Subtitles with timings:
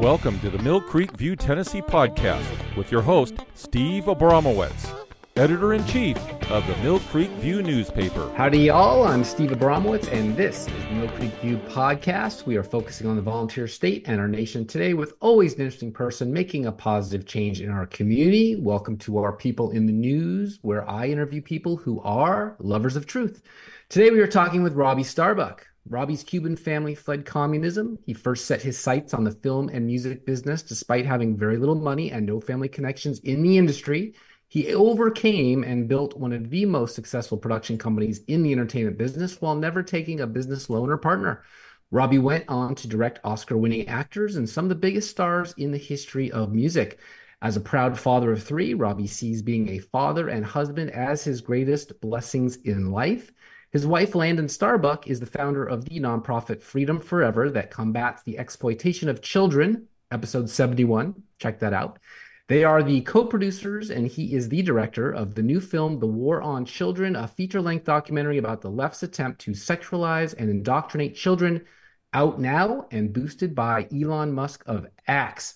[0.00, 4.90] Welcome to the Mill Creek View Tennessee podcast with your host, Steve Abramowitz,
[5.36, 6.16] editor in chief
[6.50, 8.32] of the Mill Creek View newspaper.
[8.34, 9.04] Howdy, y'all.
[9.04, 12.46] I'm Steve Abramowitz, and this is the Mill Creek View podcast.
[12.46, 15.92] We are focusing on the volunteer state and our nation today with always an interesting
[15.92, 18.56] person making a positive change in our community.
[18.56, 23.04] Welcome to our People in the News, where I interview people who are lovers of
[23.04, 23.42] truth.
[23.90, 25.66] Today, we are talking with Robby Starbuck.
[25.88, 27.98] Robby's Cuban family fled communism.
[28.04, 31.74] He first set his sights on the film and music business despite having very little
[31.74, 34.14] money and no family connections in the industry.
[34.48, 39.40] He overcame and built one of the most successful production companies in the entertainment business
[39.40, 41.44] while never taking a business loan or partner.
[41.90, 45.72] Robby went on to direct Oscar winning actors and some of the biggest stars in
[45.72, 47.00] the history of music.
[47.42, 51.40] As a proud father of three, Robby sees being a father and husband as his
[51.40, 53.32] greatest blessings in life.
[53.72, 58.36] His wife, Landon Starbuck, is the founder of the nonprofit Freedom Forever that combats the
[58.36, 61.22] exploitation of children, episode 71.
[61.38, 62.00] Check that out.
[62.48, 66.08] They are the co producers, and he is the director of the new film, The
[66.08, 71.14] War on Children, a feature length documentary about the left's attempt to sexualize and indoctrinate
[71.14, 71.64] children,
[72.12, 75.54] out now and boosted by Elon Musk of X.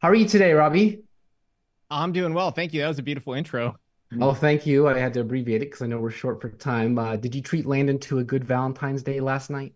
[0.00, 1.04] How are you today, Robby?
[1.88, 2.50] I'm doing well.
[2.50, 2.82] Thank you.
[2.82, 3.78] That was a beautiful intro.
[4.20, 4.88] Oh, thank you.
[4.88, 6.98] I had to abbreviate it because I know we're short for time.
[6.98, 9.74] Uh, did you treat Landon to a good Valentine's Day last night?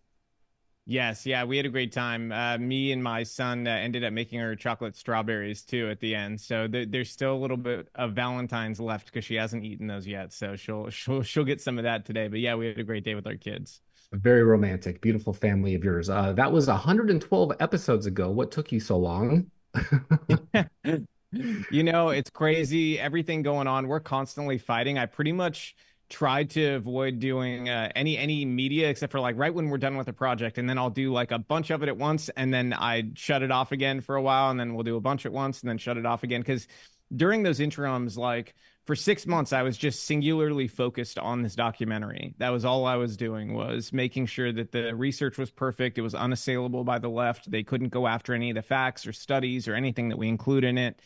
[0.87, 2.33] Yes, yeah, we had a great time.
[2.33, 6.15] Uh, me and my son uh, ended up making her chocolate strawberries too at the
[6.15, 6.41] end.
[6.41, 10.07] So th- there's still a little bit of Valentine's left because she hasn't eaten those
[10.07, 10.33] yet.
[10.33, 12.29] So she'll she'll she'll get some of that today.
[12.29, 13.81] But yeah, we had a great day with our kids.
[14.13, 16.11] Very romantic, beautiful family of yours.
[16.11, 18.31] Uh, that was 112 episodes ago.
[18.31, 19.51] What took you so long?
[21.33, 22.99] you know, it's crazy.
[22.99, 23.87] Everything going on.
[23.87, 24.99] We're constantly fighting.
[24.99, 25.77] I pretty much
[26.11, 29.97] tried to avoid doing uh, any any media except for like right when we're done
[29.97, 32.53] with a project and then I'll do like a bunch of it at once and
[32.53, 35.25] then I shut it off again for a while and then we'll do a bunch
[35.25, 36.67] at once and then shut it off again cuz
[37.15, 38.55] during those interims like
[38.87, 42.35] for 6 months I was just singularly focused on this documentary.
[42.39, 46.03] That was all I was doing was making sure that the research was perfect, it
[46.03, 47.49] was unassailable by the left.
[47.49, 50.65] They couldn't go after any of the facts or studies or anything that we include
[50.65, 50.99] in it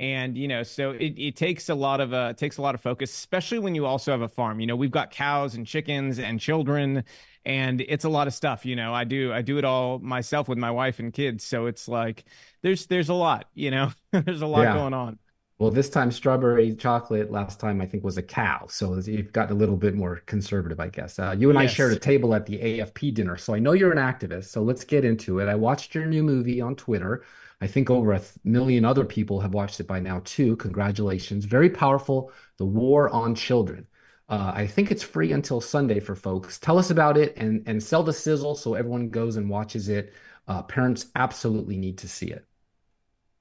[0.00, 2.74] and you know so it, it takes a lot of uh it takes a lot
[2.74, 4.58] of focus especially when you also have a farm.
[4.58, 7.04] You know we've got cows and chickens and children
[7.44, 8.94] and it's a lot of stuff you know.
[8.94, 12.24] I do i do it all myself with my wife and kids so it's like
[12.62, 13.92] there's there's a lot you know.
[14.12, 14.74] There's a lot yeah.
[14.74, 15.18] going on.
[15.58, 18.66] Well this time strawberry chocolate last time i think was a cow.
[18.68, 21.18] So you've got a little bit more conservative i guess.
[21.18, 21.70] Uh, you and yes.
[21.70, 24.62] i shared a table at the afp dinner so i know you're an activist so
[24.62, 25.48] let's get into it.
[25.48, 27.22] I watched your new movie on twitter
[27.60, 30.56] I think over a million other people have watched it by now too.
[30.56, 31.44] Congratulations.
[31.44, 32.32] Very powerful.
[32.56, 33.86] The War on Children.
[34.28, 36.58] Uh, I think it's free until Sunday for folks.
[36.58, 40.14] Tell us about it and, and sell the sizzle so everyone goes and watches it.
[40.48, 42.46] Uh, parents absolutely need to see it.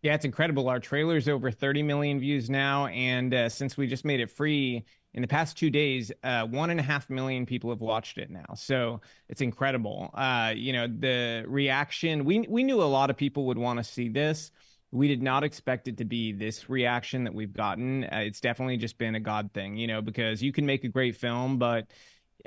[0.02, 0.69] Yeah, it's incredible.
[0.69, 2.88] Our trailer's over 30 million views now.
[2.88, 6.69] And uh, since we just made it free, in the past two days, uh, one
[6.69, 8.53] and a half million people have watched it now.
[8.55, 10.11] So it's incredible.
[10.13, 13.83] Uh, you know, the reaction, we, we knew a lot of people would want to
[13.83, 14.51] see this.
[14.91, 18.03] We did not expect it to be this reaction that we've gotten.
[18.03, 20.87] Uh, it's definitely just been a God thing, you know, because you can make a
[20.87, 21.87] great film, but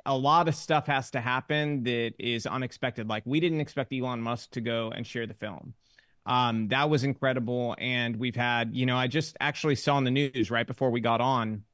[0.06, 3.08] a lot of stuff has to happen that is unexpected.
[3.08, 5.74] Like we didn't expect Elon Musk to go and share the film.
[6.24, 7.74] Um, that was incredible.
[7.78, 11.00] And we've had, you know, I just actually saw in the news right before we
[11.00, 11.64] got on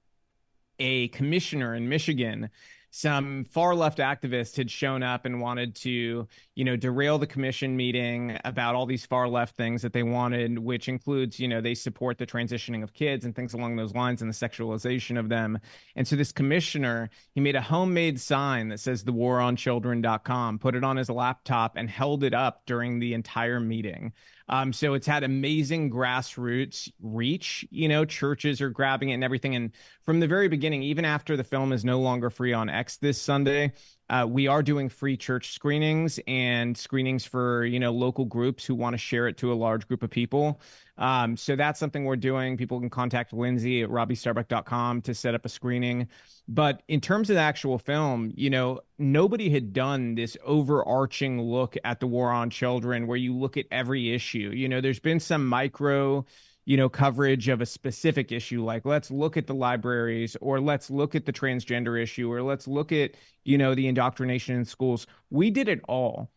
[0.78, 2.50] a commissioner in Michigan
[2.90, 7.76] some far left activists had shown up and wanted to, you know, derail the commission
[7.76, 11.74] meeting about all these far left things that they wanted, which includes, you know, they
[11.74, 15.58] support the transitioning of kids and things along those lines and the sexualization of them.
[15.96, 20.58] And so this commissioner, he made a homemade sign that says the war on children.com,
[20.58, 24.12] put it on his laptop and held it up during the entire meeting.
[24.48, 27.66] Um, so it's had amazing grassroots reach.
[27.70, 29.54] You know, churches are grabbing it and everything.
[29.54, 29.72] And
[30.04, 33.20] from the very beginning, even after the film is no longer free on X this
[33.20, 33.72] Sunday,
[34.08, 38.74] uh, we are doing free church screenings and screenings for you know local groups who
[38.74, 40.60] want to share it to a large group of people.
[40.98, 42.56] Um, so that's something we're doing.
[42.56, 46.08] People can contact Lindsay at robbystarbuck.com to set up a screening.
[46.48, 51.76] But in terms of the actual film, you know, nobody had done this overarching look
[51.84, 54.50] at the war on children where you look at every issue.
[54.52, 56.26] You know, there's been some micro
[56.68, 60.90] you know coverage of a specific issue like let's look at the libraries or let's
[60.90, 63.12] look at the transgender issue or let's look at
[63.44, 66.30] you know the indoctrination in schools we did it all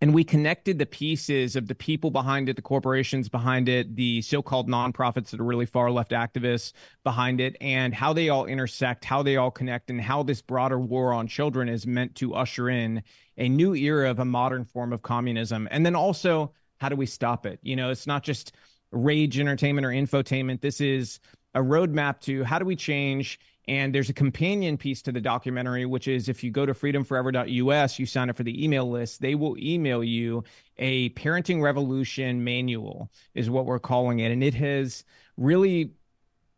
[0.00, 4.22] and we connected the pieces of the people behind it, the corporations behind it, the
[4.22, 6.72] so-called nonprofits that are really far left activists
[7.04, 10.78] behind it, and how they all intersect, how they all connect, and how this broader
[10.78, 13.02] war on children is meant to usher in
[13.36, 15.68] a new era of a modern form of communism.
[15.70, 17.58] And then also how do we stop it?
[17.62, 18.52] You know, it's not just
[18.92, 20.60] rage entertainment or infotainment.
[20.60, 21.20] This is
[21.54, 23.38] a roadmap to how do we change
[23.68, 27.98] and there's a companion piece to the documentary, which is if you go to freedomforever.us,
[27.98, 30.42] you sign up for the email list, they will email you
[30.78, 34.32] a parenting revolution manual, is what we're calling it.
[34.32, 35.04] And it has
[35.36, 35.92] really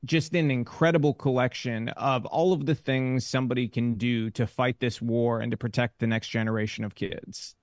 [0.04, 5.02] just an incredible collection of all of the things somebody can do to fight this
[5.02, 7.56] war and to protect the next generation of kids.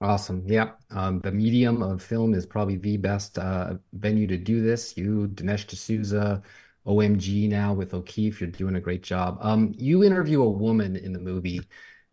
[0.00, 0.44] Awesome.
[0.46, 0.70] Yeah.
[0.90, 4.96] Um, the medium of film is probably the best uh, venue to do this.
[4.96, 6.42] You, Dinesh D'Souza,
[6.86, 8.40] OMG now with O'Keefe.
[8.40, 9.38] You're doing a great job.
[9.40, 11.60] Um, you interview a woman in the movie.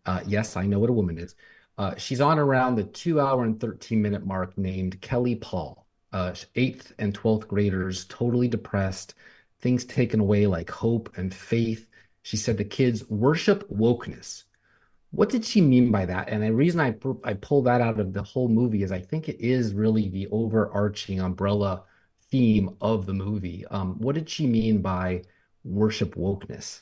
[0.06, 1.36] Uh, yes, I know what a woman is.
[1.78, 5.86] Uh, she's on around the two hour and 13 minute mark named Kelly Paul.
[6.12, 9.14] Uh, eighth and 12th graders, totally depressed,
[9.60, 11.88] things taken away like hope and faith.
[12.24, 14.44] She said the kids worship wokeness.
[15.12, 16.30] What did she mean by that?
[16.30, 19.30] And the reason I, I pull that out of the whole movie is I think
[19.30, 21.84] it is really the overarching umbrella
[22.32, 23.66] theme of the movie.
[23.68, 25.24] Um, what did she mean by
[25.64, 26.82] worship wokeness?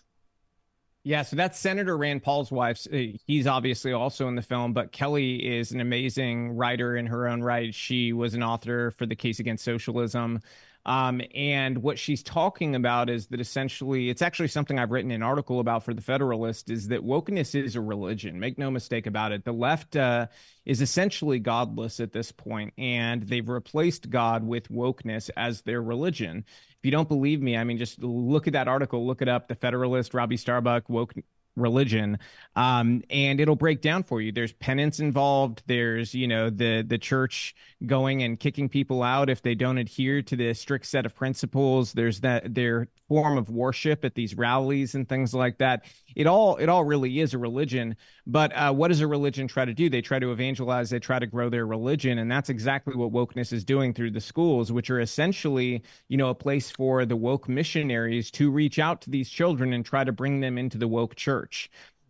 [1.03, 2.85] Yeah, so that's Senator Rand Paul's wife.
[2.91, 7.29] Uh, he's obviously also in the film, but Kelly is an amazing writer in her
[7.29, 7.73] own right.
[7.73, 10.41] She was an author for The Case Against Socialism.
[10.87, 15.21] Um, and what she's talking about is that essentially, it's actually something I've written an
[15.21, 18.39] article about for the Federalist is that wokeness is a religion.
[18.39, 19.43] Make no mistake about it.
[19.43, 20.27] The left uh,
[20.65, 26.45] is essentially godless at this point, and they've replaced God with wokeness as their religion.
[26.47, 29.49] If you don't believe me, I mean, just look at that article, look it up.
[29.49, 31.13] The Federalist, Robby Starbuck, woke
[31.57, 32.17] religion
[32.55, 34.31] um, and it'll break down for you.
[34.31, 35.63] There's penance involved.
[35.67, 37.55] There's you know the the church
[37.85, 41.93] going and kicking people out if they don't adhere to the strict set of principles.
[41.93, 45.85] There's that their form of worship at these rallies and things like that.
[46.15, 47.95] It all it all really is a religion
[48.25, 49.89] but uh, what does a religion try to do?
[49.89, 53.53] They try to evangelize they try to grow their religion and that's exactly what wokeness
[53.53, 57.47] is doing through the schools which are essentially you know a place for the woke
[57.47, 61.15] missionaries to reach out to these children and try to bring them into the woke
[61.15, 61.69] church.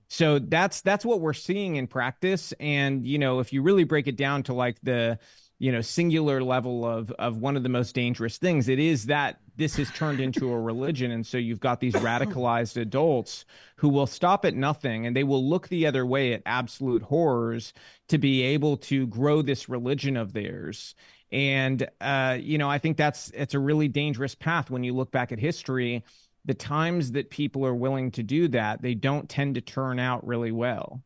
[0.09, 4.07] So that's that's what we're seeing in practice and you know if you really break
[4.07, 5.19] it down to like the
[5.59, 8.67] you know singular level of of one of the most dangerous things.
[8.67, 12.79] It is that this has turned into a religion and so you've got these radicalized
[12.79, 13.45] adults
[13.77, 17.73] who will stop at nothing and they will look the other way at absolute horrors
[18.09, 20.93] to be able to grow this religion of theirs.
[21.31, 25.11] And uh, you know i think that's it's a really dangerous path when you look
[25.11, 26.03] back at history.
[26.45, 30.25] The times that people are willing to do that they don't tend to turn out
[30.25, 31.01] really well.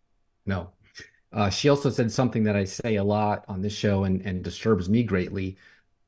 [0.45, 0.71] No
[1.33, 4.43] uh, she also said something that I say a lot on this show and, and
[4.43, 5.57] disturbs me greatly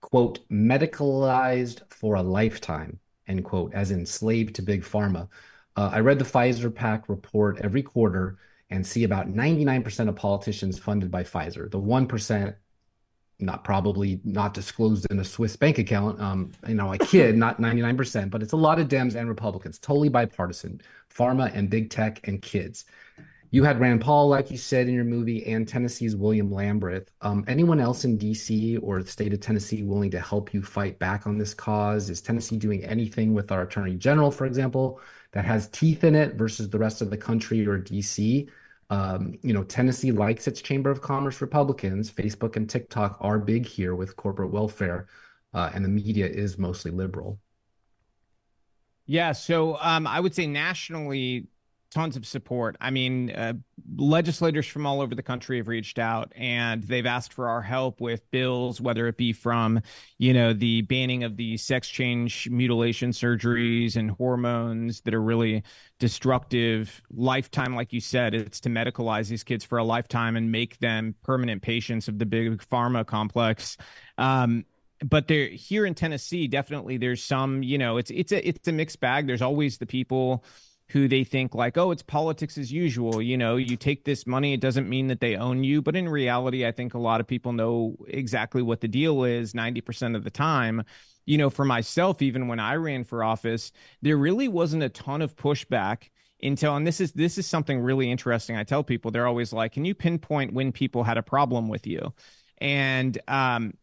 [0.03, 5.27] quote, medicalized for a lifetime, end quote, as enslaved to big pharma.
[5.75, 8.37] Uh, I read the Pfizer PAC report every quarter
[8.69, 11.71] and see about 99% of politicians funded by Pfizer.
[11.71, 12.55] The 1%,
[13.39, 16.19] not probably not disclosed in a Swiss bank account.
[16.19, 19.79] Um, you know, a kid, not 99%, but it's a lot of Dems and Republicans,
[19.79, 20.81] totally bipartisan,
[21.15, 22.85] pharma and big tech and kids.
[23.53, 27.09] You had Rand Paul, like you said in your movie, and Tennessee's William Lamberth.
[27.21, 30.97] Um, anyone else in DC or the state of Tennessee willing to help you fight
[30.97, 32.09] back on this cause?
[32.09, 34.99] Is Tennessee doing anything with our Attorney General, for example,
[35.33, 38.49] that has teeth in it versus the rest of the country or DC?
[38.89, 42.09] Um, you know, Tennessee likes its Chamber of Commerce Republicans.
[42.09, 45.05] Facebook and TikTok are big here with corporate welfare,
[45.53, 47.37] uh, and the media is mostly liberal.
[49.05, 51.49] Yeah, so um, I would say nationally,
[51.93, 52.75] tons of support.
[52.81, 53.53] I mean, uh,
[53.95, 58.01] legislators from all over the country have reached out and they've asked for our help
[58.01, 59.79] with bills, whether it be from,
[60.17, 65.63] you know, the banning of the sex change mutilation surgeries and hormones that are really
[65.99, 67.75] destructive lifetime.
[67.75, 71.61] Like you said, it's to medicalize these kids for a lifetime and make them permanent
[71.61, 73.77] patients of the big pharma complex.
[74.17, 74.65] Um,
[75.03, 78.71] but there here in Tennessee, definitely there's some, you know, it's it's a it's a
[78.71, 79.27] mixed bag.
[79.27, 80.43] There's always the people
[80.89, 83.21] who they think like, oh, it's politics as usual.
[83.21, 85.81] You know, you take this money, it doesn't mean that they own you.
[85.81, 89.53] But in reality, I think a lot of people know exactly what the deal is
[89.53, 90.83] 90% of the time.
[91.25, 93.71] You know, for myself, even when I ran for office,
[94.01, 96.09] there really wasn't a ton of pushback
[96.43, 98.57] until and this is this is something really interesting.
[98.57, 101.87] I tell people they're always like, Can you pinpoint when people had a problem with
[101.87, 102.13] you?
[102.59, 103.73] And um,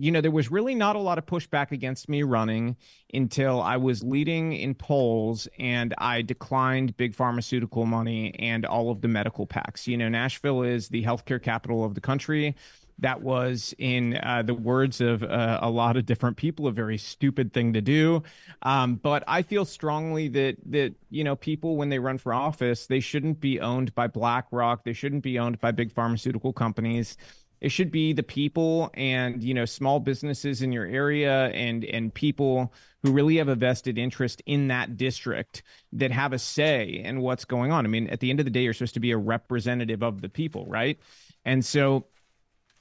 [0.00, 2.74] you know, there was really not a lot of pushback against me running
[3.12, 9.02] until I was leading in polls and I declined big pharmaceutical money and all of
[9.02, 9.86] the medical PACs.
[9.86, 12.56] You know, Nashville is the healthcare capital of the country.
[13.00, 16.98] That was, in uh, the words of uh, a lot of different people, a very
[16.98, 18.22] stupid thing to do.
[18.62, 22.86] Um, but I feel strongly that that you know people when they run for office,
[22.86, 24.84] they shouldn't be owned by BlackRock.
[24.84, 27.16] They shouldn't be owned by big pharmaceutical companies
[27.60, 32.12] It should be the people and you know small businesses in your area and and
[32.12, 35.62] people who really have a vested interest in that district
[35.92, 37.84] that have a say in what's going on.
[37.84, 40.20] I mean, at the end of the day, you're supposed to be a representative of
[40.20, 40.98] the people, right?
[41.44, 42.06] And so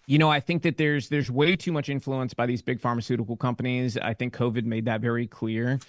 [0.08, 3.38] you know, I think that there's there's way too much influence by these big pharmaceutical
[3.38, 3.96] companies.
[3.96, 5.80] I think COVID made that very clear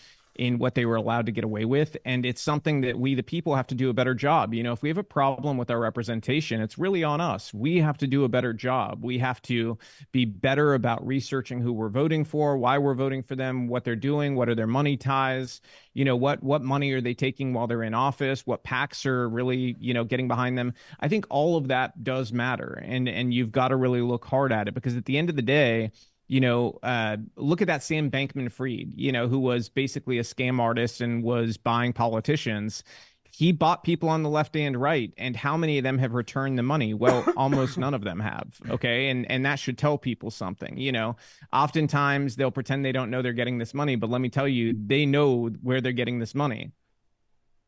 [0.40, 1.98] in what they were allowed to get away with.
[2.06, 4.54] And it's something that we, the people, have to do a better job.
[4.54, 7.52] You know, if we have a problem with our representation, it's really on us.
[7.52, 9.04] We have to do a better job.
[9.04, 9.76] We have to
[10.12, 13.94] be better about researching who we're voting for, why we're voting for them, what they're
[13.94, 15.60] doing, what are their money ties,
[15.92, 19.28] you know, what what money are they taking while they're in office, what PACs are
[19.28, 20.72] really, you know, getting behind them.
[21.00, 22.82] I think all of that does matter.
[22.82, 25.36] And and you've got to really look hard at it because at the end of
[25.36, 25.90] the day,
[26.30, 30.22] you know, uh, look at that Sam Bankman Fried, you know, who was basically a
[30.22, 32.84] scam artist and was buying politicians.
[33.32, 36.56] He bought people on the left and right, and how many of them have returned
[36.56, 36.94] the money?
[36.94, 38.60] Well, almost none of them have.
[38.70, 40.78] Okay, and and that should tell people something.
[40.78, 41.16] You know,
[41.52, 44.72] oftentimes they'll pretend they don't know they're getting this money, but let me tell you,
[44.86, 46.70] they know where they're getting this money.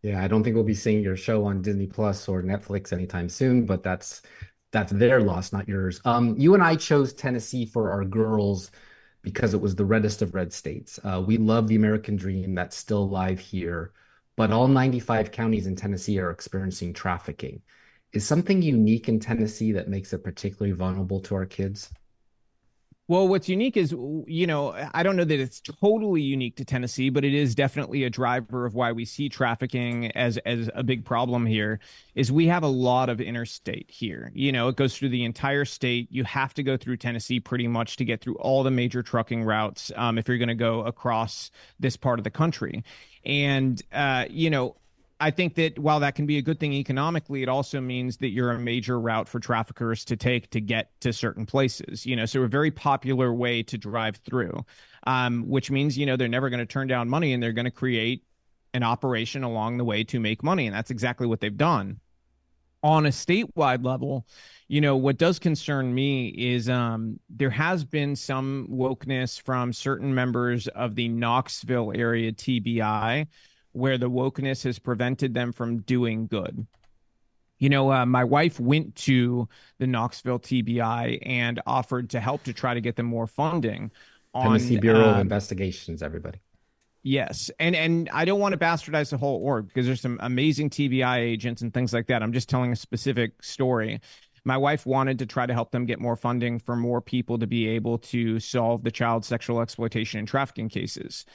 [0.03, 3.29] Yeah, I don't think we'll be seeing your show on Disney Plus or Netflix anytime
[3.29, 4.23] soon, but that's
[4.73, 6.01] that's their loss, not yours.
[6.05, 8.71] Um, you and I chose Tennessee for our girls
[9.23, 10.99] because it was the reddest of red states.
[11.05, 13.93] Uh, we love the American dream that's still alive here,
[14.37, 17.63] but all 95 counties in Tennessee are experiencing trafficking.
[18.13, 21.91] Is something unique in Tennessee that makes it particularly vulnerable to our kids?
[23.13, 23.91] Well, what's unique is,
[24.27, 28.05] you know, I don't know that it's totally unique to Tennessee, but it is definitely
[28.05, 31.79] a driver of why we see trafficking as as a big problem here.
[32.15, 34.33] Is we have a lot of interstate here.
[34.35, 36.09] You know, it goes through the entire state.
[36.11, 39.45] You have to go through Tennessee pretty much to get through all the major trucking
[39.45, 42.83] routes um, if you're going to go across this part of the country.
[43.27, 44.77] And uh, you know,
[45.23, 48.31] I think that while that can be a good thing economically, it also means that
[48.31, 52.05] you're a major route for traffickers to take to get to certain places.
[52.05, 54.67] You know, so a very popular way to drive through,
[55.07, 57.67] um, which means you know they're never going to turn down money and they're going
[57.67, 58.25] to create
[58.75, 62.01] an operation along the way to make money, and that's exactly what they've done.
[62.83, 64.27] On a statewide level,
[64.67, 70.13] you know what does concern me is um, there has been some wokeness from certain
[70.13, 73.29] members of the Knoxville area TBI
[73.73, 76.67] where the wokeness has prevented them from doing good.
[77.59, 79.49] You know, uh, my wife went to
[79.79, 83.93] the Knoxville TBI and offered to help to try to get them more funding.
[84.35, 86.41] On, the Tennessee Bureau of um, Investigations, everybody.
[87.05, 90.71] Yes, and and I don't want to bastardize the whole org because there's some amazing
[90.71, 92.23] TBI agents and things like that.
[92.23, 94.01] I'm just telling a specific story.
[94.45, 97.47] My wife wanted to try to help them get more funding for more people to
[97.47, 101.27] be able to solve the child sexual exploitation and trafficking cases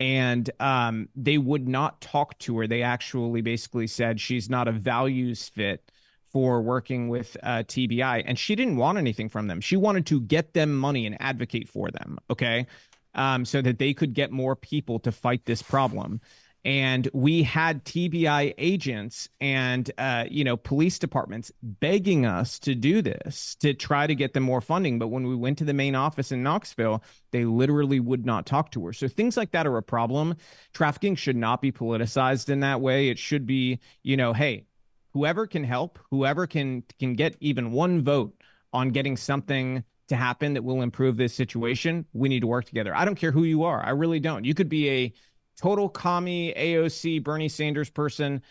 [0.00, 2.66] and um, they would not talk to her.
[2.66, 5.90] They actually basically said she's not a values fit
[6.32, 9.60] for working with uh, TBI, and she didn't want anything from them.
[9.60, 12.18] She wanted to get them money and advocate for them.
[12.30, 12.66] Okay,
[13.14, 16.20] um, so that they could get more people to fight this problem
[16.68, 23.00] and we had TBI agents and uh, you know police departments begging us to do
[23.00, 24.98] this to try to get them more funding.
[24.98, 28.70] But when we went to the main office in Knoxville, they literally would not talk
[28.72, 28.92] to her.
[28.92, 30.34] So things like that are a problem.
[30.74, 33.08] Trafficking should not be politicized in that way.
[33.08, 34.66] It should be you know, hey,
[35.14, 38.34] whoever can help, whoever can can get even one vote
[38.74, 42.94] on getting something to happen that will improve this situation, we need to work together.
[42.94, 43.84] I don't care who you are.
[43.84, 44.44] I really don't.
[44.44, 45.12] You could be a
[45.60, 48.42] total commie AOC Bernie Sanders person.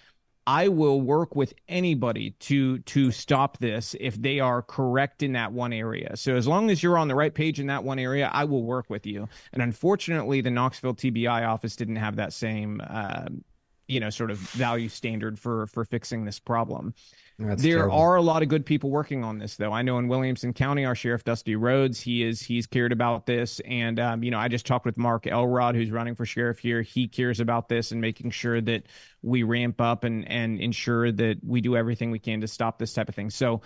[0.46, 5.52] I will work with anybody to to stop this if they are correct in that
[5.52, 6.16] one area.
[6.16, 8.64] So as long as you're on the right page in that one area, I will
[8.64, 9.28] work with you.
[9.52, 13.26] And unfortunately, the Knoxville TBI office didn't have that same, uh,
[13.90, 16.94] you know, sort of value standard for for fixing this problem.
[17.40, 17.98] That's there terrible.
[17.98, 19.72] are a lot of good people working on this, though.
[19.72, 23.60] I know in Williamson County, our sheriff Dusty Rhoades, he is he's cared about this,
[23.60, 26.82] and um, you know, I just talked with Mark Elrod, who's running for sheriff here.
[26.82, 28.88] He cares about this and making sure that
[29.22, 32.94] we ramp up and and ensure that we do everything we can to stop this
[32.94, 33.30] type of thing.
[33.30, 33.62] So.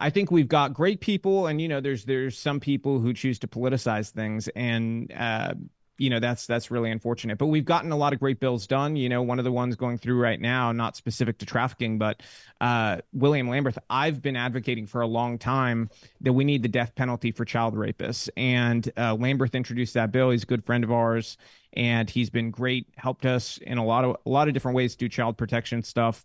[0.00, 3.38] I think we've got great people, and you know, there's there's some people who choose
[3.40, 5.54] to politicize things, and uh,
[6.02, 7.38] you know that's that's really unfortunate.
[7.38, 8.96] But we've gotten a lot of great bills done.
[8.96, 12.22] You know one of the ones going through right now not specific to trafficking but
[12.60, 15.88] uh, william lamberth i've been advocating for a long time
[16.20, 18.28] that we need the death penalty for child rapists.
[18.36, 20.30] And uh, lamberth introduced that bill.
[20.30, 21.36] He's a good friend of ours
[21.74, 24.96] and he's been great helped us in a lot of a lot of different ways
[24.96, 26.24] do child protection stuff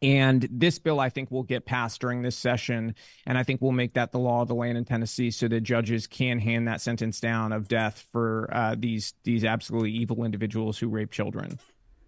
[0.00, 2.94] and this bill, I think, will get passed during this session.
[3.26, 5.62] And I think we'll make that the law of the land in Tennessee so that
[5.62, 10.78] judges can hand that sentence down of death for uh, these these absolutely evil individuals
[10.78, 11.58] who rape children.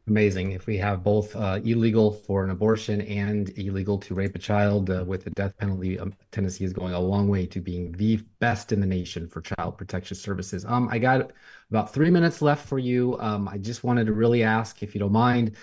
[0.07, 0.53] Amazing.
[0.53, 4.91] If we have both uh, illegal for an abortion and illegal to rape a child
[4.91, 8.17] uh, with the death penalty, um, Tennessee is going a long way to being the
[8.41, 10.65] best in the nation for child protection services.
[10.65, 11.31] Um, I got
[11.71, 13.21] about three minutes left for you.
[13.21, 15.55] Um, I just wanted to really ask, if you don't mind,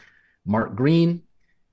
[0.46, 1.24] Mark Green,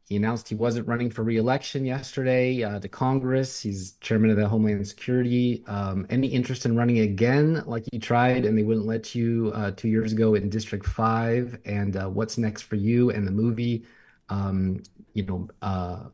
[0.05, 3.61] he announced he wasn't running for reelection yesterday uh, to Congress.
[3.61, 5.65] He's chairman of the Homeland Security.
[5.67, 9.71] Um, any interest in running again, like you tried and they wouldn't let you uh,
[9.71, 11.59] two years ago in District Five?
[11.65, 13.87] And uh, what's next for you and the movie?
[14.29, 14.83] Um,
[15.15, 16.05] you know, uh,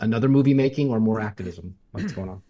[0.00, 1.76] another movie making or more activism?
[1.92, 2.42] What's going on?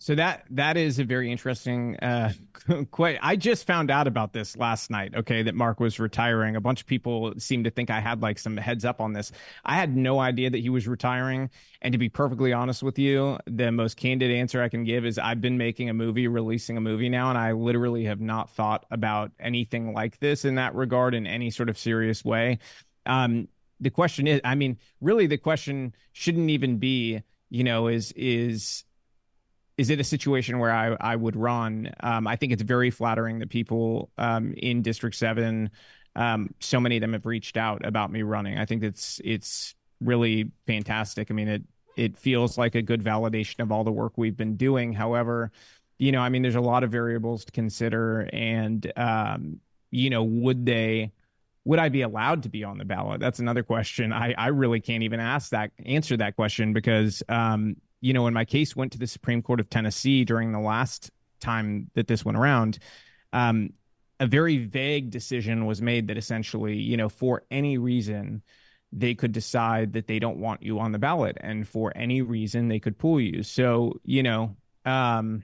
[0.00, 2.32] So that that is a very interesting uh
[2.92, 6.54] quite I just found out about this last night, okay, that Mark was retiring.
[6.54, 9.32] A bunch of people seem to think I had like some heads up on this.
[9.64, 11.50] I had no idea that he was retiring,
[11.82, 15.18] and to be perfectly honest with you, the most candid answer I can give is
[15.18, 18.86] I've been making a movie, releasing a movie now, and I literally have not thought
[18.92, 22.60] about anything like this in that regard in any sort of serious way.
[23.04, 23.48] Um
[23.80, 28.84] the question is I mean, really the question shouldn't even be, you know, is is
[29.78, 31.92] is it a situation where I, I would run?
[32.00, 35.70] Um, I think it's very flattering that people um, in District Seven,
[36.16, 38.58] um, so many of them have reached out about me running.
[38.58, 41.30] I think it's it's really fantastic.
[41.30, 41.62] I mean, it
[41.96, 44.92] it feels like a good validation of all the work we've been doing.
[44.92, 45.52] However,
[45.98, 49.60] you know, I mean, there's a lot of variables to consider, and um,
[49.92, 51.12] you know, would they?
[51.64, 53.20] Would I be allowed to be on the ballot?
[53.20, 54.10] That's another question.
[54.10, 58.34] I, I really can't even ask that answer that question because um, you know, when
[58.34, 62.24] my case went to the Supreme Court of Tennessee during the last time that this
[62.24, 62.78] went around,
[63.32, 63.70] um,
[64.20, 68.42] a very vague decision was made that essentially, you know, for any reason,
[68.92, 72.68] they could decide that they don't want you on the ballot, and for any reason,
[72.68, 73.42] they could pull you.
[73.42, 75.42] So, you know, um,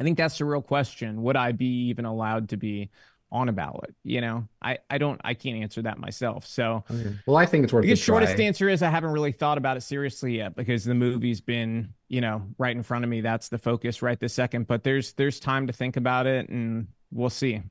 [0.00, 1.22] I think that's the real question.
[1.22, 2.90] Would I be even allowed to be
[3.30, 3.94] on a ballot.
[4.04, 6.46] You know, I, I don't, I can't answer that myself.
[6.46, 7.14] So, okay.
[7.26, 7.84] well, I think it's worth.
[7.84, 11.40] The shortest answer is I haven't really thought about it seriously yet because the movie's
[11.40, 13.20] been, you know, right in front of me.
[13.20, 14.66] That's the focus right this second.
[14.66, 17.62] But there's there's time to think about it, and we'll see.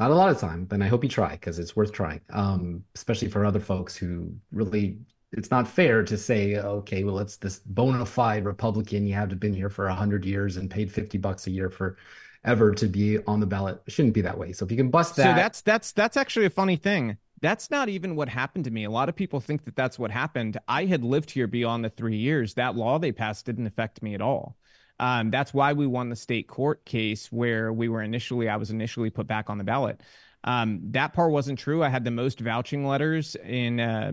[0.00, 2.20] Not a lot of time, then I hope you try because it's worth trying.
[2.32, 4.98] Um, especially for other folks who really.
[5.32, 9.06] It's not fair to say, okay, well, it's this bona fide Republican.
[9.06, 11.68] You have to been here for a hundred years and paid fifty bucks a year
[11.68, 11.98] for
[12.44, 13.80] ever to be on the ballot.
[13.86, 14.52] It shouldn't be that way.
[14.52, 17.16] So if you can bust that, so that's that's that's actually a funny thing.
[17.40, 18.84] That's not even what happened to me.
[18.84, 20.58] A lot of people think that that's what happened.
[20.66, 22.54] I had lived here beyond the three years.
[22.54, 24.56] That law they passed didn't affect me at all.
[25.00, 28.70] Um, that's why we won the state court case where we were initially, I was
[28.70, 30.00] initially put back on the ballot.
[30.44, 31.82] Um, that part wasn't true.
[31.82, 34.12] I had the most vouching letters in uh,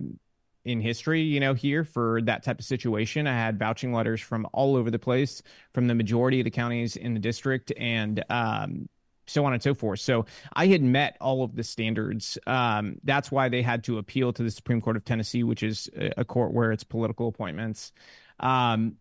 [0.65, 3.27] in history, you know, here for that type of situation.
[3.27, 5.41] I had vouching letters from all over the place,
[5.73, 8.89] from the majority of the counties in the district, and um,
[9.27, 9.99] so on and so forth.
[9.99, 12.37] So I had met all of the standards.
[12.47, 15.89] Um, that's why they had to appeal to the Supreme Court of Tennessee, which is
[15.95, 17.91] a court where it's political appointments.
[18.39, 18.97] Um,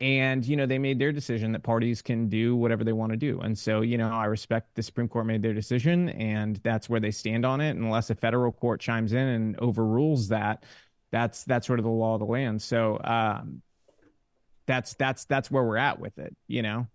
[0.00, 3.16] and you know they made their decision that parties can do whatever they want to
[3.16, 6.88] do and so you know i respect the supreme court made their decision and that's
[6.88, 10.64] where they stand on it unless a federal court chimes in and overrules that
[11.14, 12.60] that's that's sort of the law of the land.
[12.60, 13.62] So um,
[14.66, 16.36] that's that's that's where we're at with it.
[16.48, 16.88] You know.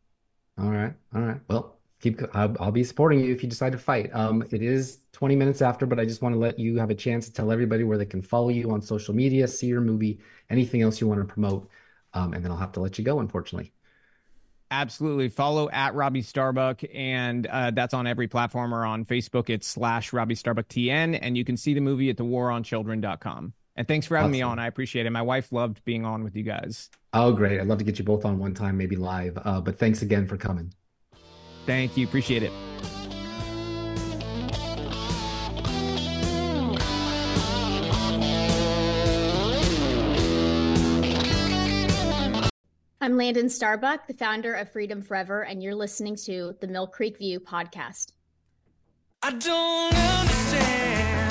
[0.60, 0.94] All right.
[1.16, 1.40] All right.
[1.48, 2.20] Well, keep.
[2.34, 4.10] I'll, I'll be supporting you if you decide to fight.
[4.14, 6.96] Um, it is 20 minutes after, but I just want to let you have a
[6.96, 10.20] chance to tell everybody where they can follow you on social media, see your movie,
[10.50, 11.70] anything else you want to promote,
[12.14, 13.22] um, and then I'll have to let you go.
[13.22, 13.72] Unfortunately.
[14.70, 15.30] Absolutely.
[15.30, 19.50] Follow at Robby Starbuck, and uh, that's on every platform or on Facebook.
[19.50, 23.54] It's slash Robby Starbuck TN, and you can see the movie at thewaronchildren.com.
[23.80, 24.32] And thanks for having awesome.
[24.34, 24.60] me on.
[24.60, 25.10] I appreciate it.
[25.10, 26.90] My wife loved being on with you guys.
[27.14, 27.62] Oh, great.
[27.62, 29.40] I'd love to get you both on one time, maybe live.
[29.42, 30.74] Uh, but thanks again for coming.
[31.66, 32.06] Thank you.
[32.06, 32.52] Appreciate it.
[43.00, 47.18] I'm Landon Starbuck, the founder of Freedom Forever, and you're listening to the Mill Creek
[47.18, 48.12] View podcast.
[49.24, 51.29] I don't understand.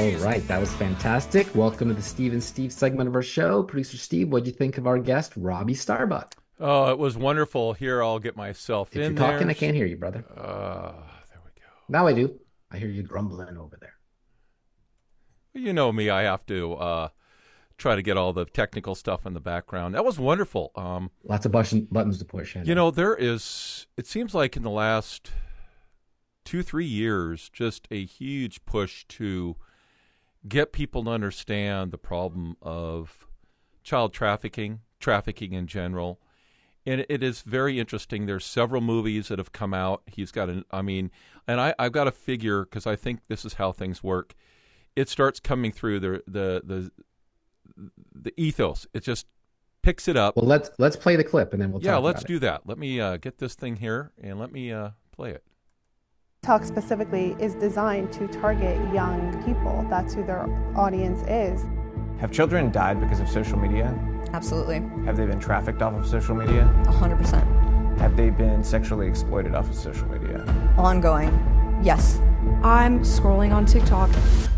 [0.00, 1.54] All right, that was fantastic.
[1.54, 3.62] Welcome to the Steve and Steve segment of our show.
[3.62, 6.36] Producer Steve, what do you think of our guest, Robby Starbuck?
[6.58, 7.74] Oh, it was wonderful.
[7.74, 9.32] Here, I'll get myself if in you're there.
[9.32, 10.24] talking, I can't hear you, brother.
[10.34, 10.92] Uh,
[11.28, 11.66] there we go.
[11.90, 12.34] Now I do.
[12.70, 13.92] I hear you grumbling over there.
[15.52, 16.08] You know me.
[16.08, 17.08] I have to uh,
[17.76, 19.94] try to get all the technical stuff in the background.
[19.94, 20.72] That was wonderful.
[20.76, 22.56] Um, Lots of button, buttons to push.
[22.56, 23.86] You know, there is.
[23.98, 25.30] It seems like in the last
[26.46, 29.56] two, three years, just a huge push to
[30.48, 33.26] get people to understand the problem of
[33.82, 36.20] child trafficking, trafficking in general.
[36.86, 38.26] And it is very interesting.
[38.26, 40.02] There's several movies that have come out.
[40.06, 41.10] He's got an, I mean,
[41.46, 44.34] and I, I've got a figure because I think this is how things work.
[44.96, 48.86] It starts coming through the the the the ethos.
[48.92, 49.26] It just
[49.82, 50.36] picks it up.
[50.36, 52.62] Well, let's let's play the clip and then we'll yeah, let's do that.
[52.66, 55.44] Let me uh, get this thing here and let me uh, play it.
[56.42, 59.86] Talk specifically is designed to target young people.
[59.90, 61.66] That's who their audience is.
[62.18, 63.94] Have children died because of social media?
[64.32, 64.76] Absolutely.
[65.04, 66.62] Have they been trafficked off of social media?
[66.86, 67.98] 100%.
[67.98, 70.42] Have they been sexually exploited off of social media?
[70.78, 71.28] Ongoing.
[71.82, 72.18] Yes.
[72.62, 74.08] I'm scrolling on TikTok.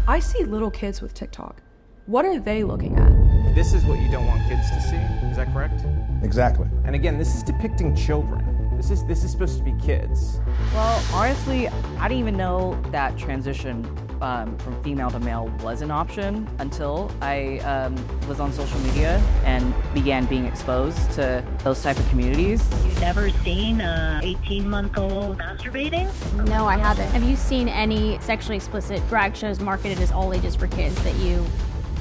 [0.06, 1.60] I see little kids with TikTok.
[2.06, 3.54] What are they looking at?
[3.56, 4.96] This is what you don't want kids to see.
[5.26, 5.84] Is that correct?
[6.22, 6.68] Exactly.
[6.84, 8.61] And again, this is depicting children.
[8.82, 10.40] This is this is supposed to be kids.
[10.74, 13.86] Well, honestly, I didn't even know that transition
[14.20, 17.94] um, from female to male was an option until I um,
[18.26, 22.68] was on social media and began being exposed to those type of communities.
[22.84, 26.10] You've never seen a 18-month-old masturbating?
[26.48, 27.08] No, I haven't.
[27.12, 31.14] Have you seen any sexually explicit drag shows marketed as all ages for kids that
[31.18, 31.46] you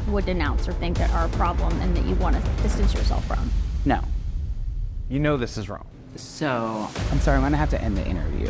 [0.07, 3.23] would denounce or think that are a problem and that you want to distance yourself
[3.27, 3.51] from?
[3.85, 4.01] No.
[5.09, 5.85] You know this is wrong.
[6.15, 8.49] So, I'm sorry, I'm going to have to end the interview.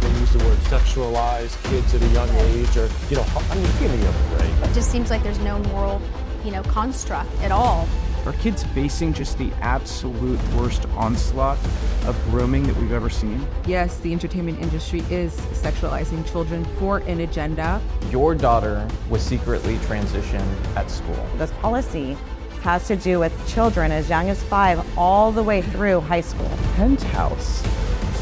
[0.00, 3.70] They use the word sexualize kids at a young age, or, you know, I mean,
[3.78, 4.70] give me a break.
[4.70, 6.00] It just seems like there's no moral,
[6.44, 7.86] you know, construct at all.
[8.26, 11.58] Are kids facing just the absolute worst onslaught
[12.04, 13.46] of grooming that we've ever seen?
[13.66, 17.80] Yes, the entertainment industry is sexualizing children for an agenda.
[18.10, 21.26] Your daughter was secretly transitioned at school.
[21.38, 22.16] This policy
[22.60, 26.50] has to do with children as young as five all the way through high school.
[26.76, 27.62] Penthouse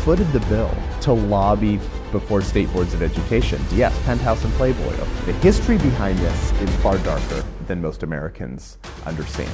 [0.04, 1.78] footed the bill to lobby
[2.12, 3.60] before state boards of education.
[3.72, 4.96] Yes, Penthouse and Playboy.
[5.26, 9.50] The history behind this is far darker than most Americans understand.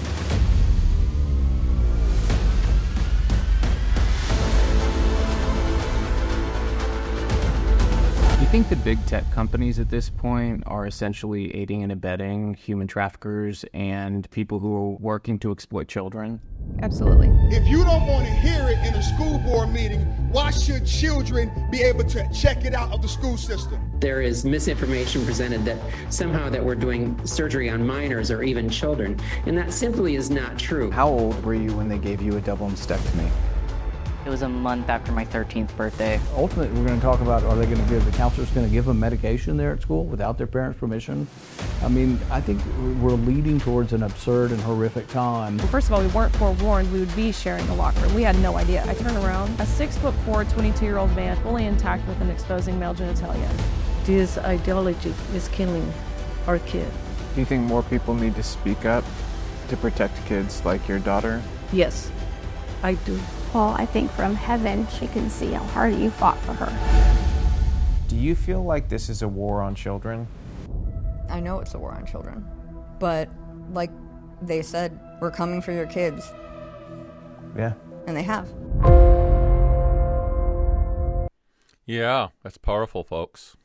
[8.40, 12.86] You think the big tech companies at this point are essentially aiding and abetting human
[12.86, 16.40] traffickers and people who are working to exploit children?
[16.82, 17.28] Absolutely.
[17.56, 20.00] If you don't want to hear it in a school board meeting,
[20.32, 23.80] why should children be able to check it out of the school system?
[24.00, 25.78] There is misinformation presented that
[26.10, 30.58] somehow that we're doing surgery on minors or even children, and that simply is not
[30.58, 30.90] true.
[30.90, 33.30] How old were you when they gave you a double mastectomy?
[34.24, 36.18] It was a month after my 13th birthday.
[36.34, 38.72] Ultimately, we're going to talk about are they going to give the counselors going to
[38.72, 41.28] give them medication there at school without their parents' permission?
[41.82, 42.62] I mean, I think
[43.02, 45.58] we're leading towards an absurd and horrific time.
[45.58, 48.14] Well, first of all, we weren't forewarned we would be sharing a locker room.
[48.14, 48.82] We had no idea.
[48.88, 52.30] I turn around, a six foot four, 22 year old man, fully intact with an
[52.30, 53.50] exposing male genitalia.
[54.06, 55.92] This ideology is killing
[56.46, 56.90] our kid.
[57.34, 59.04] Do you think more people need to speak up
[59.68, 61.42] to protect kids like your daughter?
[61.72, 62.10] Yes,
[62.82, 63.20] I do.
[63.54, 67.24] Well, I think from heaven she can see how hard you fought for her.
[68.08, 70.26] Do you feel like this is a war on children?
[71.28, 72.44] I know it's a war on children.
[72.98, 73.28] But,
[73.72, 73.90] like
[74.42, 76.32] they said, we're coming for your kids.
[77.56, 77.74] Yeah.
[78.08, 78.52] And they have.
[81.86, 83.56] Yeah, that's powerful, folks.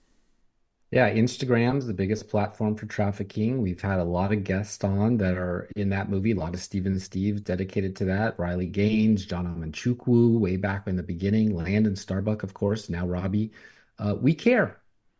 [0.91, 3.61] Yeah, Instagram's the biggest platform for trafficking.
[3.61, 6.61] We've had a lot of guests on that are in that movie, a lot of
[6.61, 8.39] Steven Steves dedicated to that.
[8.39, 13.51] Riley Gaines, John Amanchukwu, way back in the beginning, Landon Starbuck, of course, now Robby.
[13.99, 14.79] Uh, we care,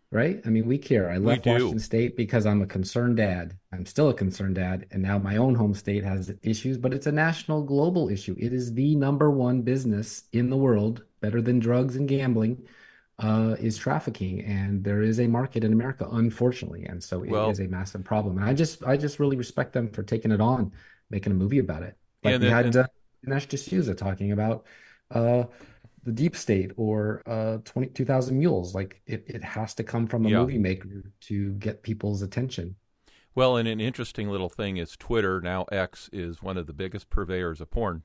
[0.10, 0.42] right?
[0.44, 1.12] I mean, we care.
[1.12, 3.56] I left Washington State because I'm a concerned dad.
[3.72, 4.88] I'm still a concerned dad.
[4.90, 8.36] And now my own home state has issues, but it's a national, global issue.
[8.40, 12.66] It is the number one business in the world, better than drugs and gambling
[13.20, 17.50] uh, is trafficking, and there is a market in America, unfortunately, and so it well,
[17.50, 18.38] is a massive problem.
[18.38, 20.72] And I just, I just really respect them for taking it on,
[21.10, 21.98] making a movie about it.
[22.24, 22.88] Like and we had uh,
[23.26, 24.66] Dinesh D'Souza talking about
[25.12, 25.44] uh,
[26.04, 28.74] the deep state or uh, 22,000 Mules.
[28.74, 30.40] Like it, it has to come from a yeah.
[30.40, 32.76] movie maker to get people's attention.
[33.36, 37.10] Well, and an interesting little thing is Twitter now X is one of the biggest
[37.10, 38.04] purveyors of porn.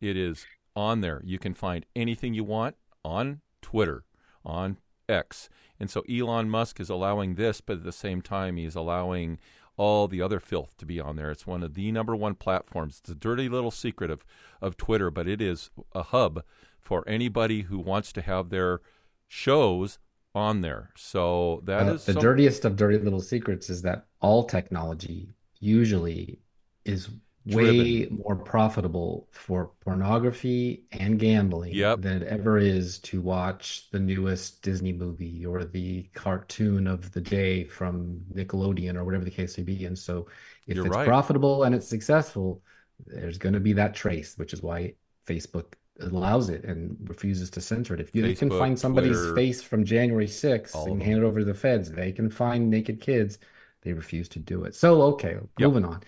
[0.00, 1.22] It is on there.
[1.24, 4.04] You can find anything you want on Twitter
[4.44, 4.78] on
[5.08, 5.48] X.
[5.80, 9.38] And so Elon Musk is allowing this, but at the same time, he's allowing
[9.76, 11.30] all the other filth to be on there.
[11.30, 13.00] It's one of the number one platforms.
[13.00, 14.24] It's a dirty little secret of,
[14.62, 16.44] of Twitter, but it is a hub
[16.78, 18.80] for anybody who wants to have their
[19.26, 19.98] shows
[20.34, 20.90] on there.
[20.96, 22.22] So that uh, is the some...
[22.22, 26.40] dirtiest of dirty little secrets is that all technology usually
[26.84, 27.08] is
[27.46, 32.00] way more profitable for pornography and gambling Yep.
[32.00, 37.20] than it ever is to watch the newest Disney movie or the cartoon of the
[37.20, 39.84] day from Nickelodeon or whatever the case may be.
[39.84, 40.26] And so
[40.66, 41.06] if You're it's right.
[41.06, 42.62] profitable and it's successful,
[43.06, 44.94] there's going to be that trace, which is why
[45.26, 48.00] Facebook allows it and refuses to censor it.
[48.00, 51.40] If you they can find somebody's Twitter, face from January 6th and hand it over
[51.40, 53.38] to the feds, they can find naked kids.
[53.82, 54.74] They refuse to do it.
[54.74, 56.02] So, okay, moving on.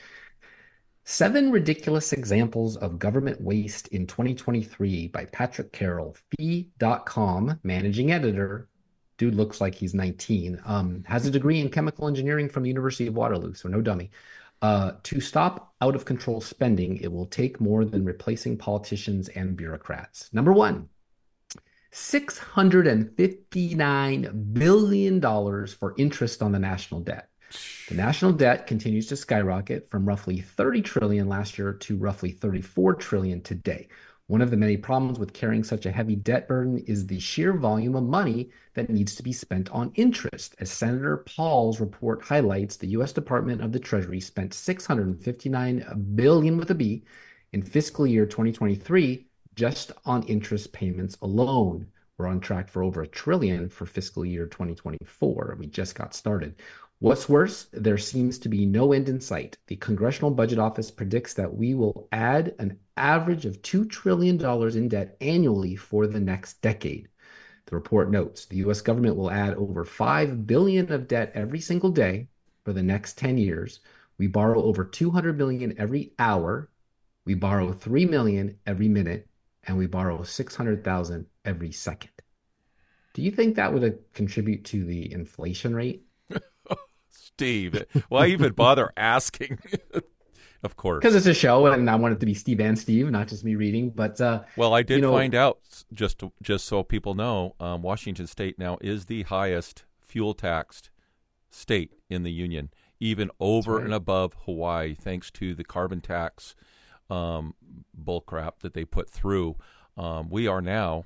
[1.09, 8.69] Seven Ridiculous Examples of Government Waste in 2023 by Patrick Carroll, Fee.com, managing editor.
[9.17, 10.61] Dude looks like he's 19.
[10.65, 14.11] Um, has a degree in chemical engineering from the University of Waterloo, so no dummy.
[14.63, 19.57] Uh, to stop out of control spending, it will take more than replacing politicians and
[19.57, 20.29] bureaucrats.
[20.33, 20.89] Number one,
[21.93, 25.21] $659 billion
[25.69, 27.29] for interest on the national debt.
[27.89, 32.95] The national debt continues to skyrocket from roughly 30 trillion last year to roughly 34
[32.95, 33.89] trillion today.
[34.29, 37.53] One of the many problems with carrying such a heavy debt burden is the sheer
[37.53, 40.57] volume of money that needs to be spent on interest.
[40.59, 46.73] As Senator Paul's report highlights, the US Department of the Treasury spent 659 billion with
[46.73, 47.05] a B
[47.53, 51.87] in fiscal year 2023 just on interest payments alone.
[52.19, 55.57] We're on track for over a trillion for fiscal year 2024.
[55.59, 56.57] We just got started.
[56.99, 59.59] What's worse, there seems to be no end in sight.
[59.67, 64.43] The Congressional Budget Office predicts that we will add an average of $2 trillion
[64.75, 67.09] in debt annually for the next decade.
[67.67, 71.91] The report notes the US government will add over 5 billion of debt every single
[71.91, 72.29] day
[72.65, 73.81] for the next 10 years.
[74.17, 76.71] We borrow over 200 million every hour.
[77.27, 79.29] We borrow 3 million every minute
[79.65, 82.11] and we borrow 600,000 every second.
[83.13, 86.06] Do you think that would uh, contribute to the inflation rate?
[87.37, 89.59] Steve, why even bother asking?
[90.63, 91.03] of course.
[91.03, 93.45] Because it's a show, and I want it to be Steve and Steve, not just
[93.45, 93.91] me reading.
[93.91, 95.59] But uh, Well, I did you know, find out
[95.93, 100.89] just to, just so people know, um, Washington State now is the highest fuel taxed
[101.51, 102.71] state in the union,
[103.01, 103.85] even over right.
[103.85, 106.57] and above Hawaii, thanks to the carbon tax
[107.11, 107.55] um,
[107.95, 109.57] bullcrap that they put through.
[109.99, 111.05] Um, we are now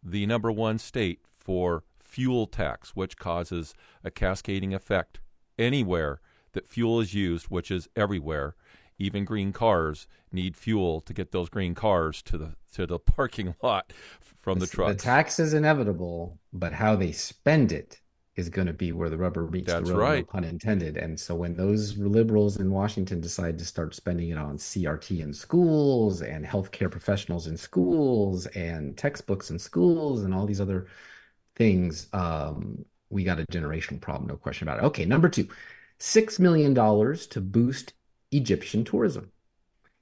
[0.00, 3.74] the number one state for fuel tax, which causes
[4.04, 5.18] a cascading effect
[5.58, 6.20] anywhere
[6.52, 8.56] that fuel is used, which is everywhere.
[8.98, 13.54] Even green cars need fuel to get those green cars to the to the parking
[13.62, 13.92] lot
[14.40, 15.02] from the trucks.
[15.02, 18.00] The tax is inevitable, but how they spend it
[18.36, 20.28] is going to be where the rubber meets That's the road, no right.
[20.28, 20.98] pun intended.
[20.98, 25.32] And so when those liberals in Washington decide to start spending it on CRT in
[25.32, 30.86] schools and healthcare professionals in schools and textbooks in schools and all these other
[31.54, 34.86] things, um, we got a generational problem, no question about it.
[34.86, 35.48] Okay, number two,
[35.98, 37.92] $6 million to boost
[38.32, 39.30] Egyptian tourism.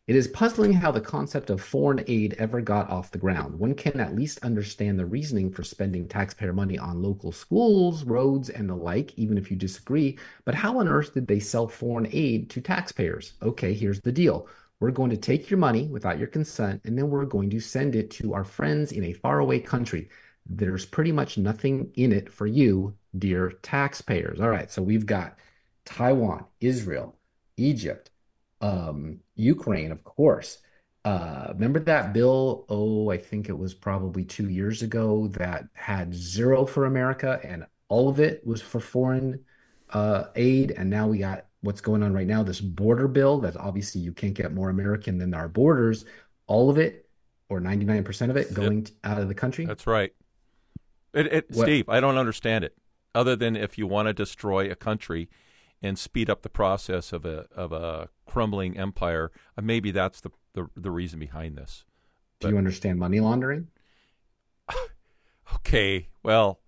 [0.07, 3.59] It is puzzling how the concept of foreign aid ever got off the ground.
[3.59, 8.51] One can at least understand the reasoning for spending taxpayer money on local schools, roads,
[8.51, 10.19] and the like, even if you disagree.
[10.45, 13.33] But how on earth did they sell foreign aid to taxpayers?
[13.41, 14.47] Okay, here's the deal.
[14.79, 17.97] We're going to take your money without your consent, and then we're going to send
[17.97, 20.11] it to our friends in a faraway country.
[20.47, 24.41] There's pretty much nothing in it for you, dear taxpayers.
[24.41, 25.39] All right, so we've got
[25.85, 27.17] Taiwan, Israel,
[27.57, 28.11] Egypt,
[28.61, 30.59] um, Ukraine, of course.
[31.05, 32.65] Uh, remember that bill?
[32.69, 37.67] Oh, I think it was probably two years ago that had zero for America and
[37.89, 39.45] all of it was for foreign
[39.91, 40.71] uh, aid.
[40.73, 44.13] And now we got what's going on right now this border bill that obviously you
[44.13, 46.05] can't get more American than our borders.
[46.47, 47.09] All of it,
[47.49, 49.65] or 99% of it, going t- out of the country.
[49.65, 50.13] That's right.
[51.15, 52.77] It, it, Steve, I don't understand it.
[53.15, 55.29] Other than if you want to destroy a country
[55.81, 60.31] and speed up the process of a of a crumbling empire, uh, maybe that's the,
[60.55, 61.85] the the reason behind this.
[62.41, 63.69] Do you understand money laundering?
[65.57, 66.59] Okay, well,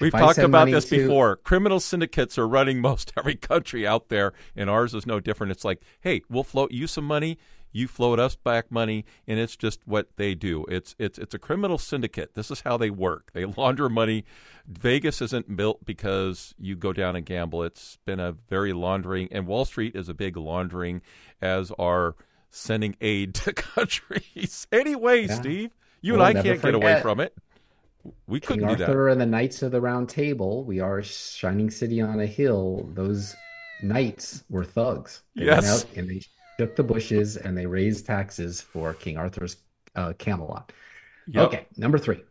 [0.00, 1.36] we've talked about this to- before.
[1.36, 5.52] Criminal syndicates are running most every country out there, and ours is no different.
[5.52, 7.38] It's like, hey, we'll float you some money,
[7.76, 10.64] you float us back money, and it's just what they do.
[10.68, 12.34] It's it's it's a criminal syndicate.
[12.34, 13.30] This is how they work.
[13.34, 14.24] They launder money.
[14.66, 17.62] Vegas isn't built because you go down and gamble.
[17.62, 21.02] It's been a very laundering, and Wall Street is a big laundering,
[21.42, 22.16] as are
[22.50, 24.66] sending aid to countries.
[24.72, 25.34] anyway, Yeah.
[25.34, 27.34] Steve, you Well, and I can't get away from it.
[28.26, 28.88] We King couldn't do that.
[28.88, 30.64] Arthur and the Knights of the Round Table.
[30.64, 32.88] We are a shining city on a hill.
[32.94, 33.34] Those
[33.82, 35.22] knights were thugs.
[35.34, 35.84] They Yes.
[35.96, 36.20] and they
[36.58, 39.56] shook the bushes and they raised taxes for King Arthur's
[39.94, 40.72] uh, Camelot.
[41.28, 41.46] Yep.
[41.46, 42.22] Okay, number three.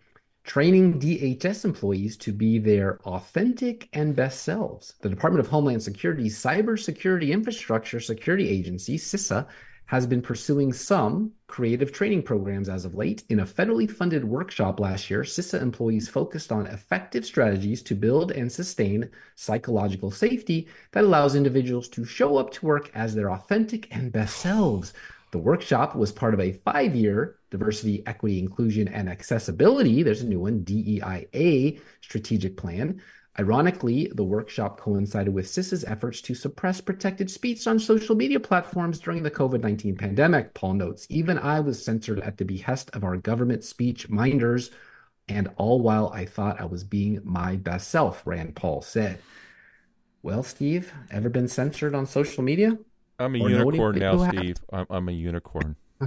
[0.44, 4.94] Training DHS employees to be their authentic and best selves.
[5.02, 9.48] The Department of Homeland Security's Cybersecurity Infrastructure Security Agency, CISA,
[9.88, 13.24] has been pursuing some creative training programs as of late.
[13.30, 18.32] In a federally funded workshop last year, CISA employees focused on effective strategies to build
[18.32, 23.88] and sustain psychological safety that allows individuals to show up to work as their authentic
[23.96, 24.94] and best selves.
[25.32, 30.04] The workshop was part of a five year diversity, equity, inclusion, and accessibility.
[30.04, 33.02] There's a new one, DEIA strategic plan
[33.38, 38.98] Ironically, the workshop coincided with CISA's efforts to suppress protected speech on social media platforms
[39.00, 40.54] during the COVID 19 pandemic.
[40.54, 44.72] Paul notes, even I was censored at the behest of our government speech minders,
[45.28, 49.20] and all while I thought I was being my best self, Rand Paul said.
[50.24, 52.78] Well, Steve, ever been censored on social media?
[53.20, 54.58] I'm a Or unicorn now, Steve.
[54.72, 55.76] I'm, I'm a unicorn.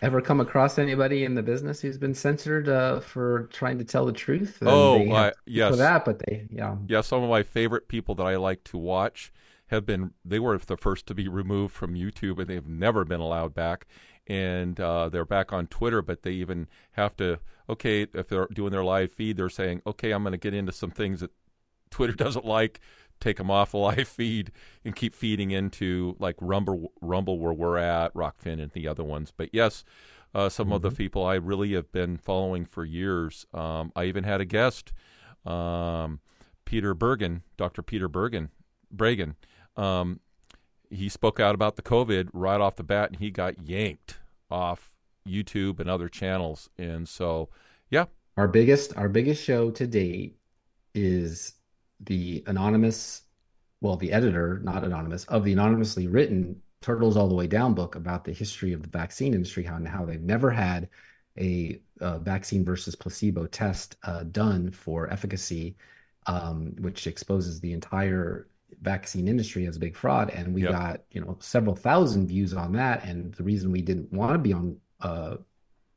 [0.00, 4.06] Ever come across anybody in the business who's been censored uh, for trying to tell
[4.06, 4.58] the truth?
[4.60, 5.70] And Oh, have yes.
[5.70, 6.76] For that, but they, yeah.
[6.86, 9.32] Yeah, some of my favorite people that I like to watch
[9.68, 13.20] have been, they were the first to be removed from YouTube and they've never been
[13.20, 13.86] allowed back.
[14.26, 18.70] And uh, they're back on Twitter, but they even have to, okay, if they're doing
[18.72, 21.30] their live feed, they're saying, okay, I'm going to get into some things that
[21.90, 22.80] Twitter doesn't like,
[23.20, 24.52] take them off a live feed
[24.84, 29.32] and keep feeding into like Rumble, Rumble where we're at, Rokfin, and the other ones.
[29.36, 29.84] But yes,
[30.34, 33.46] uh, some of the people I really have been following for years.
[33.54, 34.92] Um, I even had a guest,
[35.46, 36.20] um,
[36.64, 37.82] Peter Bergen, Dr.
[37.82, 38.50] Peter Bergen,
[38.94, 39.34] Breggin.
[39.76, 40.20] Um,
[40.90, 44.18] he spoke out about the COVID right off the bat, and he got yanked
[44.50, 44.94] off
[45.26, 46.70] YouTube and other channels.
[46.78, 47.48] And so,
[47.90, 50.38] yeah, Our biggest our biggest show to date
[50.94, 51.54] is
[52.00, 53.22] the anonymous,
[53.80, 57.94] well, the editor, not anonymous, of the anonymously written Turtles All the Way Down book
[57.96, 60.88] about the history of the vaccine industry, how and how they've never had
[61.38, 65.76] a, uh vaccine versus placebo test uh, done for efficacy,
[66.26, 68.48] um, which exposes the entire
[68.82, 70.30] vaccine industry as a big fraud.
[70.30, 70.70] And we Yep.
[70.70, 73.04] got you know several thousand views on that.
[73.04, 75.36] And the reason we didn't want to be on uh,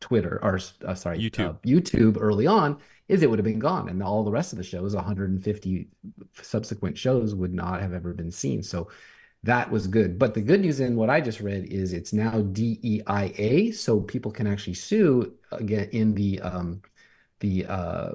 [0.02, 1.50] Twitter or uh, sorry YouTube.
[1.50, 4.58] uh, YouTube early on is it would have been gone and all the rest of
[4.58, 5.88] the shows 150
[6.42, 8.62] subsequent shows would not have ever been seen.
[8.62, 8.90] So
[9.44, 10.20] that was good.
[10.20, 14.32] But the good news in what I just read is it's now DEIA so people
[14.32, 16.82] can actually sue again in the um,
[17.40, 18.12] the uh,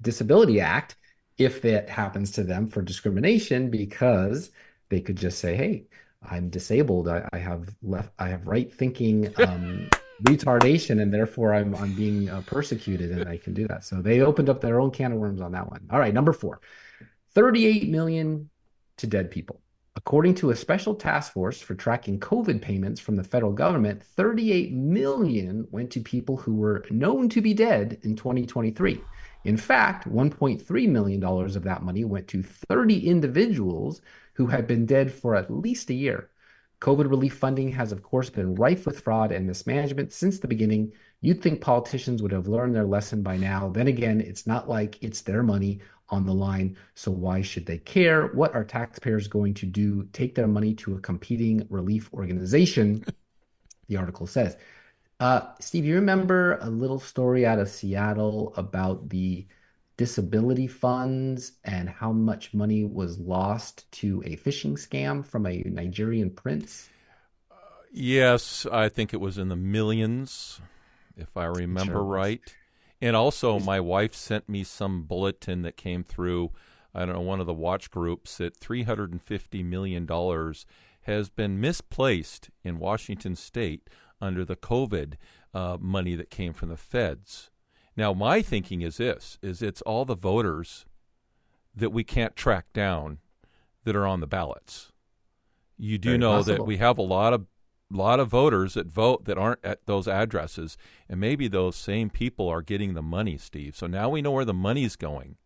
[0.00, 0.96] Disability Act
[1.38, 4.50] if it happens to them for discrimination because
[4.88, 5.86] they could just say hey
[6.22, 7.08] I'm disabled.
[7.08, 9.88] I, I have left I have right thinking um,
[10.22, 13.84] retardation and therefore I'm I'm being uh, persecuted and I can do that.
[13.84, 15.86] So they opened up their own can of worms on that one.
[15.90, 16.60] All right, number 4.
[17.34, 18.50] 38 million
[18.96, 19.60] to dead people.
[19.96, 24.72] According to a special task force for tracking COVID payments from the federal government, 38
[24.72, 29.00] million went to people who were known to be dead in 2023.
[29.44, 34.00] In fact, $1.3 million of that money went to 30 individuals
[34.34, 36.30] who had been dead for at least a year.
[36.80, 40.92] COVID relief funding has, of course, been rife with fraud and mismanagement since the beginning.
[41.20, 43.68] You'd think politicians would have learned their lesson by now.
[43.68, 47.78] Then again, it's not like it's their money on the line, so why should they
[47.78, 48.28] care?
[48.28, 50.04] What are taxpayers going to do?
[50.12, 53.04] Take their money to a competing relief organization,
[53.88, 54.56] the article says.
[55.20, 59.46] Uh, Steve, you remember a little story out of Seattle about the
[59.98, 66.30] disability funds and how much money was lost to a phishing scam from a Nigerian
[66.30, 66.88] prince?
[67.92, 70.60] Yes, I think it was in the millions,
[71.16, 72.40] if I remember Sure right.
[73.00, 76.52] And also, my wife sent me some bulletin that came through,
[76.94, 80.54] I don't know, one of the watch groups that $350 million
[81.02, 83.88] has been misplaced in Washington state
[84.20, 85.14] under the COVID
[85.54, 87.50] uh, money that came from the feds.
[87.98, 90.86] Now, my thinking is this, is it's all the voters
[91.74, 93.18] that we can't track down
[93.82, 94.92] that are on the ballots.
[95.76, 97.46] You do Very know that we have a lot of
[97.90, 100.76] lot of voters that vote that aren't at those addresses,
[101.08, 103.74] and maybe those same people are getting the money, Steve.
[103.74, 105.36] So now we know where the money's going.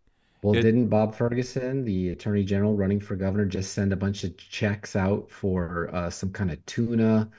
[0.42, 4.24] Well, It- didn't Bob Ferguson, the attorney general running for governor, just send a bunch
[4.24, 7.30] of checks out for uh, some kind of tuna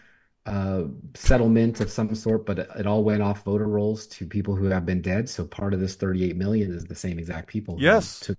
[0.45, 4.65] uh, settlement of some sort, but it all went off voter rolls to people who
[4.65, 5.29] have been dead.
[5.29, 7.77] So part of this 38 million is the same exact people.
[7.79, 8.19] Yes.
[8.19, 8.37] Took,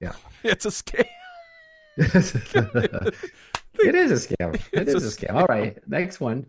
[0.00, 0.12] yeah.
[0.44, 1.06] It's a scam.
[1.96, 2.14] it
[3.94, 4.54] is a scam.
[4.54, 5.30] It it's is a scam.
[5.30, 5.34] scam.
[5.34, 5.78] All right.
[5.88, 6.44] Next one.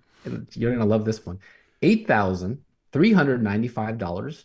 [0.53, 1.39] You're going to love this one.
[1.81, 4.43] $8,395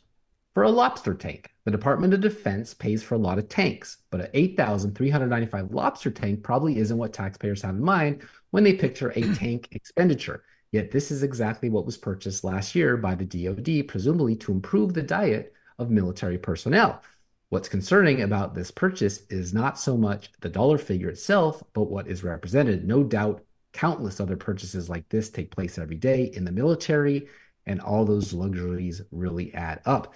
[0.57, 1.51] for a lobster tank.
[1.67, 5.11] The Department of Defense pays for a lot of tanks, but an eight thousand three
[5.11, 9.21] hundred ninety-five lobster tank probably isn't what taxpayers have in mind when they picture a
[9.35, 10.45] tank expenditure.
[10.73, 14.95] Yet this is exactly what was purchased last year by the DoD, presumably to improve
[14.95, 17.03] the diet of military personnel.
[17.51, 22.09] What's concerning about this purchase is not so much the dollar figure itself, but what
[22.09, 22.89] is represented.
[22.89, 23.45] No doubt
[23.77, 27.29] Countless other purchases like this take place every day in the military,
[27.67, 30.15] and all those luxuries really add up.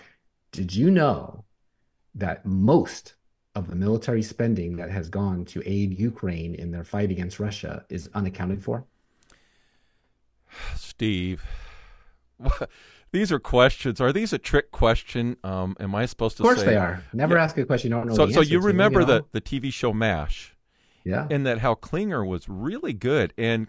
[0.53, 1.45] Did you know
[2.15, 3.15] that most
[3.55, 7.85] of the military spending that has gone to aid Ukraine in their fight against Russia
[7.89, 8.85] is unaccounted for?
[10.77, 11.45] Steve,
[13.13, 14.01] these are questions.
[14.01, 15.37] Are these a trick question?
[15.45, 16.43] Um, am I supposed to?
[16.43, 17.05] Of course say, they are.
[17.13, 17.45] Never yeah.
[17.45, 18.15] ask a question you don't know.
[18.15, 19.27] So, so you to, remember you know?
[19.33, 20.57] the the TV show Mash?
[21.05, 21.27] Yeah.
[21.31, 23.69] And that how Klinger was really good, and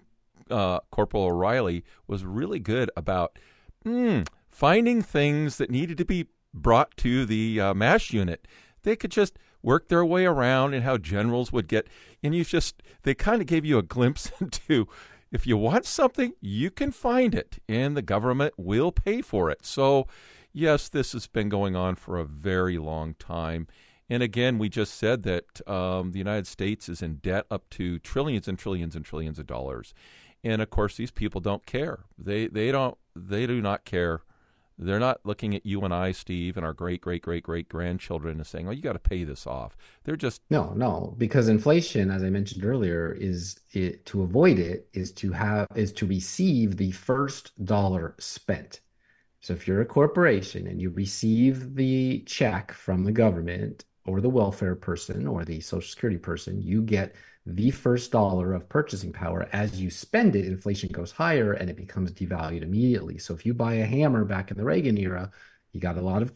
[0.50, 3.38] uh, Corporal O'Reilly was really good about
[3.86, 8.48] mm, finding things that needed to be brought to the uh, Mash unit.
[8.84, 11.88] They could just work their way around, and how generals would get.
[12.24, 14.88] And you just they kind of gave you a glimpse into
[15.32, 19.66] if you want something, you can find it, and the government will pay for it.
[19.66, 20.08] So,
[20.52, 23.68] yes, this has been going on for a very long time.
[24.10, 27.98] And again, we just said that um, the United States is in debt up to
[28.00, 29.94] trillions and trillions and trillions of dollars.
[30.44, 32.00] And of course, these people don't care.
[32.18, 34.24] They they don't they do not care
[34.86, 38.38] they're not looking at you and I, Steve, and our great, great, great, great grandchildren
[38.38, 42.10] and saying, "Oh, you got to pay this off." They're just no, no, because inflation,
[42.10, 46.78] as I mentioned earlier, is it to avoid it is to have is to receive
[46.78, 48.82] the first dollar spent.
[49.42, 54.30] So if you're a corporation and you receive the check from the government or the
[54.30, 59.48] welfare person or the social security person, you get the first dollar of purchasing power.
[59.52, 63.18] As you spend it, inflation goes higher and it becomes devalued immediately.
[63.18, 65.32] So if you buy a hammer back in the Reagan era,
[65.72, 66.34] you got a lot of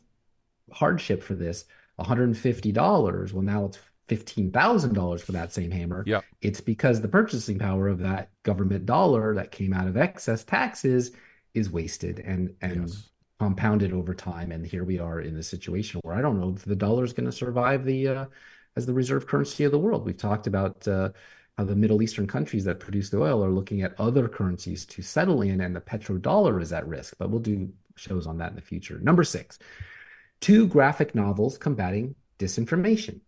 [0.71, 1.65] hardship for this.
[1.99, 3.33] $150.
[3.33, 6.03] Well, now it's $15,000 for that same hammer.
[6.05, 6.21] Yeah.
[6.41, 11.11] It's because the purchasing power of that government dollar that came out of excess taxes
[11.53, 13.09] is wasted and and yes.
[13.39, 16.63] Compounded over time and here we are in the situation where I don't know if
[16.63, 18.25] the dollar is going to survive the uh,
[18.75, 20.05] as the reserve currency of the world.
[20.05, 21.09] We've talked about uh,
[21.57, 25.01] how the Middle Eastern countries that produce the oil are looking at other currencies to
[25.01, 27.15] settle in, and the petrodollar is at risk.
[27.17, 28.99] But we'll do shows on that in the future.
[28.99, 29.59] Number six,
[30.41, 33.21] two graphic novels combating disinformation.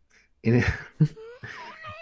[0.44, 0.64] In,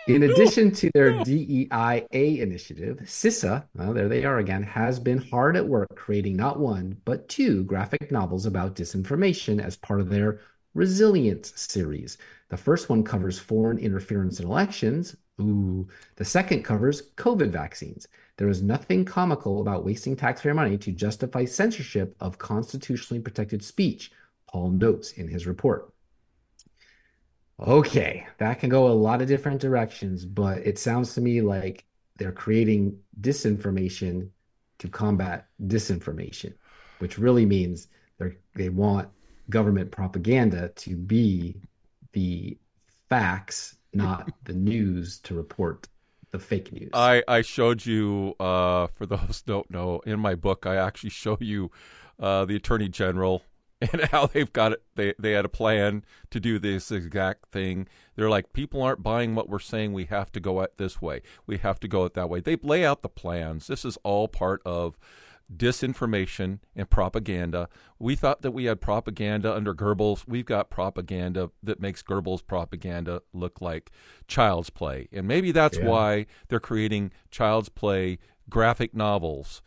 [0.07, 5.57] in addition to their DEIA initiative, CISA, well, there they are again, has been hard
[5.57, 10.39] at work creating not one, but two graphic novels about disinformation as part of their
[10.75, 12.17] Resilience series.
[12.49, 15.15] The first one covers foreign interference in elections.
[15.41, 15.87] Ooh.
[16.17, 18.07] The second covers COVID vaccines.
[18.37, 24.11] There is nothing comical about wasting taxpayer money to justify censorship of constitutionally protected speech,
[24.49, 25.93] Paul notes in his report.
[27.59, 31.85] Okay, that can go a lot of different directions, but it sounds to me like
[32.17, 34.29] they're creating disinformation
[34.79, 36.53] to combat disinformation,
[36.99, 37.87] which really means
[38.19, 39.07] they they want
[39.49, 41.55] government propaganda to be
[42.11, 42.57] the
[43.09, 45.87] facts, not the news to report
[46.31, 46.89] the fake news.
[46.93, 51.37] I, I showed you, uh, for those don't know, in my book, I actually show
[51.39, 51.71] you
[52.19, 53.43] uh, the Attorney General
[53.81, 54.83] and how they've got it.
[54.95, 57.87] They, they had a plan to do this exact thing.
[58.15, 59.93] They're like, people aren't buying what we're saying.
[59.93, 61.21] We have to go at this way.
[61.45, 62.39] We have to go it that way.
[62.39, 63.67] They lay out the plans.
[63.67, 64.97] This is all part of
[65.53, 67.69] disinformation and propaganda.
[67.99, 70.23] We thought that we had propaganda under Goebbels.
[70.27, 73.91] We've got propaganda that makes Goebbels' propaganda look like
[74.27, 75.07] child's play.
[75.11, 75.85] And maybe that's yeah.
[75.85, 78.17] why they're creating child's play
[78.49, 79.61] graphic novels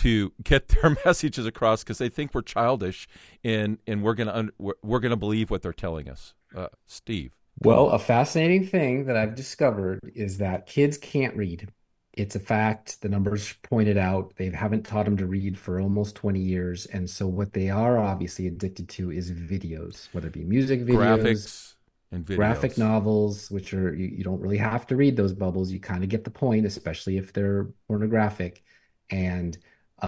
[0.00, 3.06] to get their messages across because they think we're childish
[3.44, 6.34] and and we're gonna un- we're, we're gonna believe what they're telling us.
[6.54, 7.36] Uh, Steve.
[7.62, 11.68] Well, a fascinating thing that I've discovered is that kids can't read.
[12.14, 13.02] It's a fact.
[13.02, 16.86] The numbers pointed out they haven't taught them to read for almost 20 years.
[16.86, 21.20] And so what they are obviously addicted to is videos, whether it be music videos,
[21.20, 21.74] graphics,
[22.10, 22.36] and videos.
[22.36, 25.70] graphic novels, which are, you, you don't really have to read those bubbles.
[25.70, 28.62] You kind of get the point, especially if they're pornographic.
[29.10, 29.58] And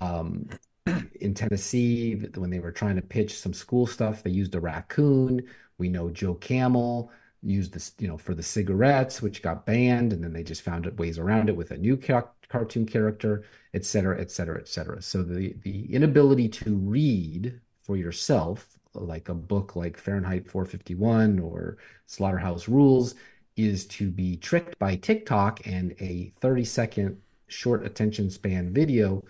[0.00, 0.48] um,
[1.20, 5.42] in Tennessee, when they were trying to pitch some school stuff, they used a raccoon.
[5.78, 7.10] We know Joe Camel
[7.42, 10.86] used this, you know, for the cigarettes, which got banned, and then they just found
[10.98, 15.02] ways around it with a new car- cartoon character, et cetera, et cetera, et cetera.
[15.02, 21.78] So the the inability to read for yourself, like a book like Fahrenheit 451 or
[22.06, 23.14] Slaughterhouse Rules,
[23.56, 29.22] is to be tricked by TikTok and a 30 second short attention span video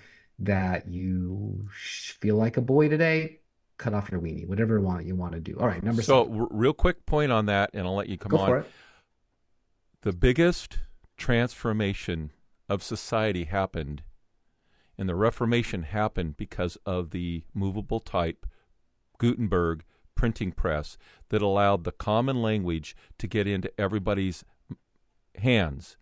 [0.42, 3.38] that you feel like a boy today
[3.78, 5.56] cut off your weenie, whatever you want you want to do.
[5.58, 6.48] All right, number so, seven.
[6.50, 8.48] real quick point on that, and I'll let you come Go on.
[8.48, 8.70] for it.
[10.02, 10.78] The biggest
[11.16, 12.32] transformation
[12.68, 14.02] of society happened,
[14.98, 18.46] and the Reformation happened because of the movable type
[19.18, 19.84] Gutenberg
[20.14, 20.98] printing press
[21.30, 24.44] that allowed the common language to get into everybody's
[25.36, 25.96] hands.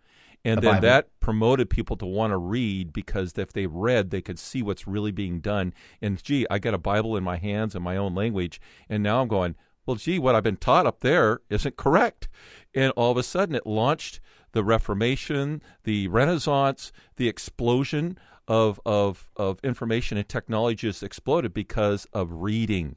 [0.45, 0.82] And The then Bible.
[0.82, 4.86] that promoted people to want to read because if they read, they could see what's
[4.86, 5.74] really being done.
[6.01, 9.20] And gee, I got a Bible in my hands in my own language, and now
[9.20, 9.55] I'm going,
[9.86, 12.28] well, gee, what I've been taught up there isn't correct.
[12.74, 14.20] And all of a sudden, it launched
[14.53, 18.18] the Reformation, the Renaissance, the explosion
[18.49, 22.97] of of of information and technology just exploded because of reading.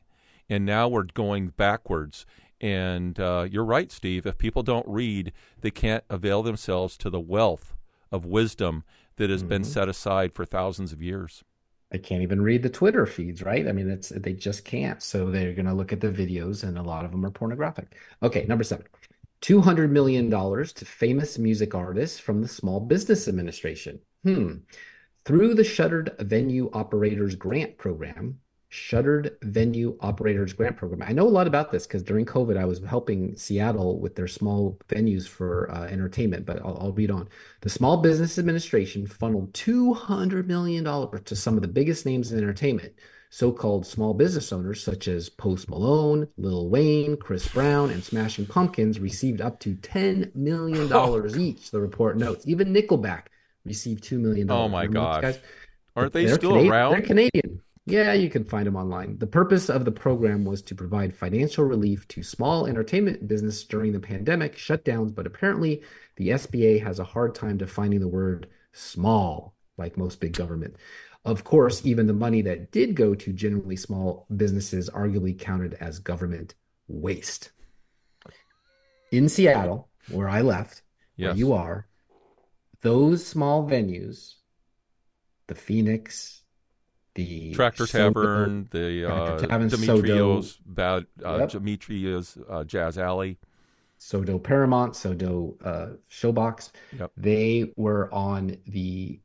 [0.49, 2.25] And now we're going backwards.
[2.63, 4.25] And uh, you're right, Steve.
[4.25, 7.75] If people don't read, they can't avail themselves to the wealth
[8.09, 8.85] of wisdom
[9.17, 9.65] that has been Mhm.
[9.65, 11.43] set aside for thousands of years.
[11.91, 13.67] They can't even read the Twitter feeds, right?
[13.67, 15.03] I mean, it's they just can't.
[15.03, 17.97] So they're going to look at the videos, and a lot of them are pornographic.
[18.23, 18.85] Okay, number seven.
[19.41, 23.99] $200 million to famous music artists from the Small Business Administration.
[24.23, 24.53] Hmm.
[25.25, 28.39] Through the Shuttered Venue Operators Grant Program,
[28.73, 31.07] Shuttered Venue Operators Grant Program.
[31.07, 34.27] I know a lot about this because during COVID, I was helping Seattle with their
[34.27, 37.29] small venues for uh, entertainment, but I'll, I'll read on.
[37.61, 42.93] The Small Business Administration funneled $200 million to some of the biggest names in entertainment.
[43.29, 48.47] So called small business owners such as Post Malone, Lil Wayne, Chris Brown, and Smashing
[48.47, 50.87] Pumpkins received up to $10 million
[51.39, 52.47] each, the report notes.
[52.47, 53.25] Even Nickelback
[53.65, 54.49] received $2 million.
[54.49, 55.21] Oh my Remember gosh.
[55.21, 55.39] guys?
[55.95, 56.91] Aren't they They're still Cana- around?
[56.93, 57.61] They're Canadian.
[57.85, 59.17] Yeah, you can find them online.
[59.17, 63.91] The purpose of the program was to provide financial relief to small entertainment business during
[63.91, 65.81] the pandemic shutdowns, but apparently
[66.15, 70.77] the SBA has a hard time defining the word small, like most big government.
[71.25, 75.99] Of course, even the money that did go to generally small businesses arguably counted as
[75.99, 76.55] government
[76.87, 77.51] waste.
[79.11, 80.83] In Seattle, where I left,
[81.17, 81.87] where you are,
[82.81, 84.35] those small venues,
[85.47, 86.42] the Phoenix,
[87.15, 91.49] the Tractor Soto- Tavern, the uh, Tavern, Dimitriou's, Sodo, Bad, uh, Yep.
[91.51, 93.37] Dimitriou's uh, Jazz Alley.
[93.99, 96.71] Sodo Paramount, Sodo uh, Showbox.
[96.99, 97.11] Yep.
[97.15, 99.19] They were on the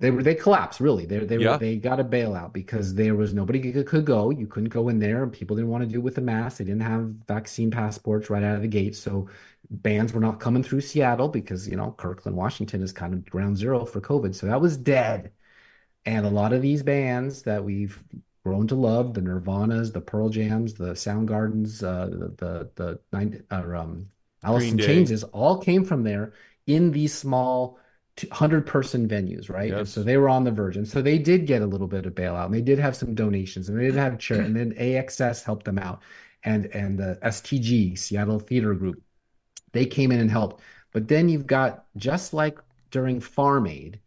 [0.00, 1.04] they were they collapsed really.
[1.06, 1.52] They they Yeah.
[1.52, 4.30] were they got a bailout because there was nobody could, could go.
[4.30, 6.58] You couldn't go in there, and people didn't want to do it with the mask.
[6.58, 9.28] They didn't have vaccine passports right out of the gate, so
[9.70, 13.56] bands were not coming through Seattle because you know Kirkland, Washington is kind of ground
[13.58, 14.34] zero for COVID.
[14.34, 15.30] So that was dead.
[16.06, 18.02] And a lot of these bands that we've
[18.44, 23.44] grown to love, the Nirvanas, the Pearl Jams, the Soundgardens, uh, the the the nine
[23.50, 24.10] or um,
[24.42, 24.86] Alice Green in Day.
[24.86, 26.32] Chains all came from there
[26.66, 27.78] in these small
[28.32, 29.70] hundred person venues, right?
[29.70, 29.90] Yes.
[29.90, 32.14] so they were on the verge, and so they did get a little bit of
[32.14, 35.44] bailout, and they did have some donations, and they did have chair, and then AXS
[35.44, 36.02] helped them out,
[36.44, 39.02] and and the STG Seattle Theater Group,
[39.72, 40.62] they came in and helped.
[40.92, 42.58] But then you've got just like
[42.90, 44.00] during Farm Aid,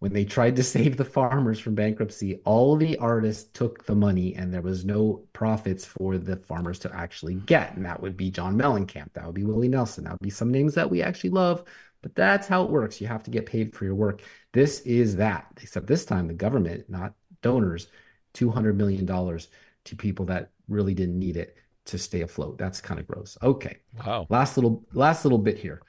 [0.00, 4.34] when they tried to save the farmers from bankruptcy, all the artists took the money
[4.34, 7.76] and there was no profits for the farmers to actually get.
[7.76, 10.50] And that would be John Mellencamp, that would be Willie Nelson, that would be some
[10.50, 11.64] names that we actually love.
[12.02, 12.98] But that's how it works.
[12.98, 14.22] You have to get paid for your work.
[14.52, 17.88] This is that, except this time the government, not donors,
[18.34, 22.56] $200 million to people that really didn't need it to stay afloat.
[22.56, 23.36] That's kind of gross.
[23.42, 23.78] Okay.
[24.06, 24.26] Wow.
[24.30, 25.82] Last little last little bit here.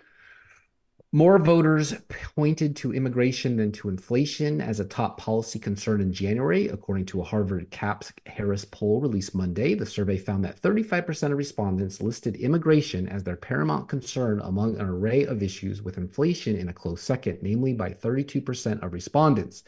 [1.14, 1.94] More voters
[2.38, 7.20] pointed to immigration than to inflation as a top policy concern in January, according to
[7.20, 9.74] a Harvard CAPS Harris poll released Monday.
[9.74, 14.86] The survey found that 35% of respondents listed immigration as their paramount concern among an
[14.86, 19.64] array of issues, with inflation in a close second, namely by 32% of respondents.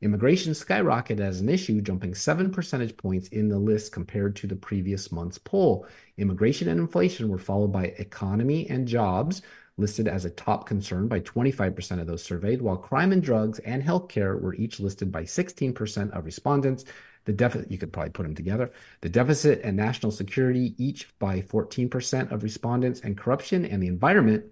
[0.00, 4.56] Immigration skyrocketed as an issue, jumping seven percentage points in the list compared to the
[4.56, 5.86] previous month's poll.
[6.16, 9.42] Immigration and inflation were followed by economy and jobs,
[9.78, 13.82] listed as a top concern by 25% of those surveyed, while crime and drugs and
[13.82, 16.84] healthcare were each listed by 16% of respondents.
[17.24, 18.70] The deficit, you could probably put them together.
[19.00, 24.44] The deficit and national security each by 14% of respondents, and corruption and the environment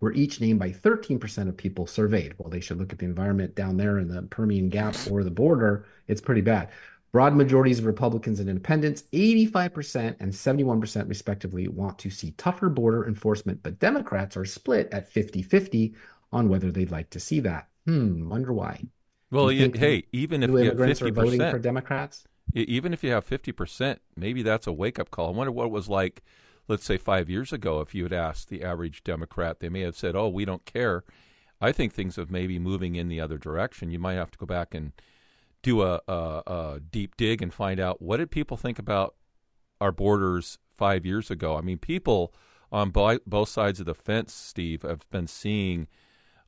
[0.00, 2.34] were each named by 13% of people surveyed.
[2.38, 5.30] Well, they should look at the environment down there in the Permian Gap or the
[5.30, 5.86] border.
[6.08, 6.68] It's pretty bad.
[7.14, 13.06] Broad majorities of Republicans and independents, 85% and 71% respectively, want to see tougher border
[13.06, 15.94] enforcement, but Democrats are split at 50 50
[16.32, 17.68] on whether they'd like to see that.
[17.86, 18.80] Hmm, wonder why.
[19.30, 22.24] Well, you hey, even if you have immigrants are voting for Democrats?
[22.52, 25.28] even if you have fifty percent, maybe that's a wake up call.
[25.28, 26.24] I wonder what it was like,
[26.66, 29.96] let's say five years ago, if you had asked the average Democrat, they may have
[29.96, 31.04] said, "Oh, we don't care."
[31.60, 33.92] I think things have maybe moving in the other direction.
[33.92, 34.90] You might have to go back and
[35.64, 39.16] do a, a, a deep dig and find out what did people think about
[39.80, 41.56] our borders five years ago.
[41.56, 42.32] I mean, people
[42.70, 45.88] on bo- both sides of the fence, Steve, have been seeing.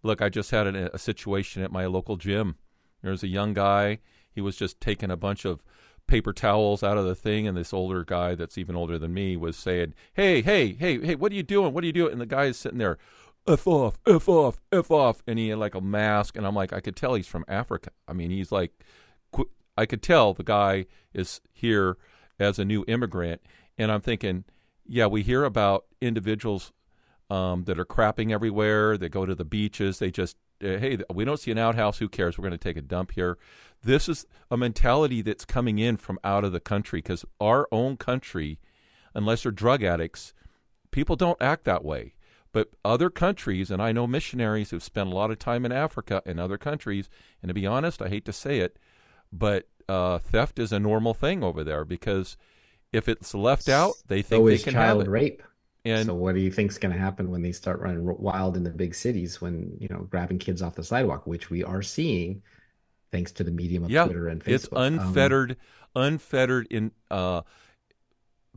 [0.02, 2.56] Look, I just had a, a situation at my local gym.
[3.02, 3.98] There was a young guy.
[4.30, 5.64] He was just taking a bunch of
[6.06, 9.36] paper towels out of the thing, and this older guy that's even older than me
[9.36, 11.72] was saying, "Hey, hey, hey, hey, what are you doing?
[11.72, 12.98] What are you doing?" And the guy is sitting there
[13.48, 15.22] F off, F off, F off.
[15.26, 16.36] And he had like a mask.
[16.36, 17.90] And I'm like, I could tell he's from Africa.
[18.08, 18.72] I mean, he's like,
[19.76, 21.96] I could tell the guy is here
[22.38, 23.42] as a new immigrant.
[23.78, 24.44] And I'm thinking,
[24.86, 26.72] yeah, we hear about individuals
[27.28, 28.96] um, that are crapping everywhere.
[28.96, 29.98] They go to the beaches.
[29.98, 31.98] They just, uh, hey, we don't see an outhouse.
[31.98, 32.38] Who cares?
[32.38, 33.38] We're going to take a dump here.
[33.82, 37.96] This is a mentality that's coming in from out of the country because our own
[37.96, 38.58] country,
[39.14, 40.32] unless they're drug addicts,
[40.90, 42.14] people don't act that way.
[42.52, 46.22] But other countries, and I know missionaries who've spent a lot of time in Africa
[46.24, 47.10] and other countries,
[47.42, 48.78] and to be honest, I hate to say it,
[49.32, 52.36] but uh, theft is a normal thing over there because
[52.92, 55.10] if it's left out, they think so they can child have it.
[55.10, 55.42] rape.
[55.84, 58.64] And so, what do you think's going to happen when they start running wild in
[58.64, 59.40] the big cities?
[59.40, 62.42] When you know, grabbing kids off the sidewalk, which we are seeing,
[63.12, 64.54] thanks to the medium of yeah, Twitter and Facebook.
[64.54, 65.56] It's unfettered,
[65.94, 67.42] um, unfettered in uh,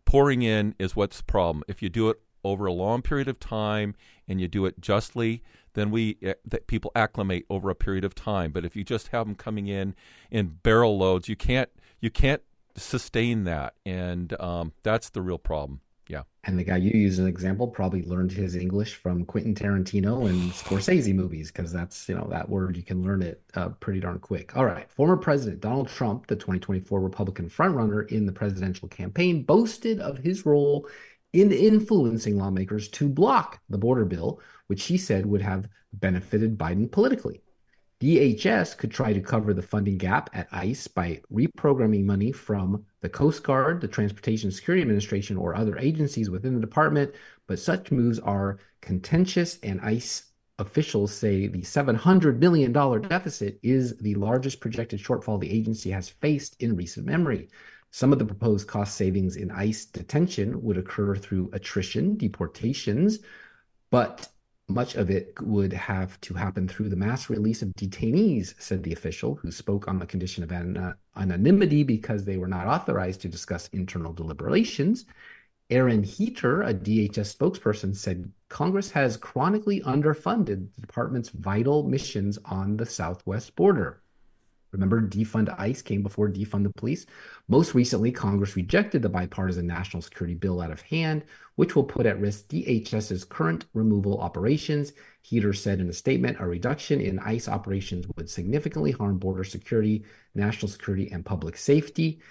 [0.06, 1.64] pouring in is what's the problem.
[1.68, 3.94] If you do it over a long period of time
[4.30, 8.16] and you do it justly, then we uh, that people acclimate over a period of
[8.16, 8.52] time.
[8.52, 9.96] But if you just have them coming in
[10.32, 11.70] in barrel loads, you can't
[12.00, 12.44] you can't
[12.78, 15.82] sustain that, and um, that's the real problem.
[16.10, 16.24] Yeah.
[16.44, 20.28] And the guy you use as an example probably learned his English from Quentin Tarantino
[20.28, 24.00] and Scorsese movies because that's, you know, that word you can learn it uh, pretty
[24.00, 24.58] darn quick.
[24.58, 24.90] All right.
[24.90, 30.48] Former President Donald Trump, the 2024 Republican frontrunner in the presidential campaign, boasted of his
[30.48, 30.88] role
[31.34, 36.92] in influencing lawmakers to block the border bill, which he said would have benefited Biden
[36.92, 37.42] politically.
[38.00, 43.10] DHS could try to cover the funding gap at ICE by reprogramming money from the
[43.10, 47.14] Coast Guard, the Transportation Security Administration, or other agencies within the department,
[47.46, 50.24] but such moves are contentious, and ICE
[50.60, 56.62] officials say the $700 million deficit is the largest projected shortfall the agency has faced
[56.62, 57.50] in recent memory.
[57.92, 63.20] Some of the proposed cost savings in ICE detention would occur through attrition, deportations,
[63.90, 64.30] but
[64.68, 68.94] much of it would have to happen through the mass release of detainees, said the
[68.94, 73.22] official, who spoke on the condition of an- uh, anonymity because they were not authorized
[73.22, 75.06] to discuss internal deliberations.
[75.72, 82.78] Erin Heeter, a DHS spokesperson, said Congress has chronically underfunded the department's vital missions on
[82.78, 84.02] the southwest border.
[84.72, 87.06] Remember, defund ICE came before defund the police.
[87.48, 91.24] Most recently, Congress rejected the bipartisan national security bill out of hand,
[91.56, 94.94] which will put at risk DHS's current removal operations.
[95.22, 100.06] Heeter said in a statement a reduction in ICE operations would significantly harm border security,
[100.36, 102.22] national security, and public safety.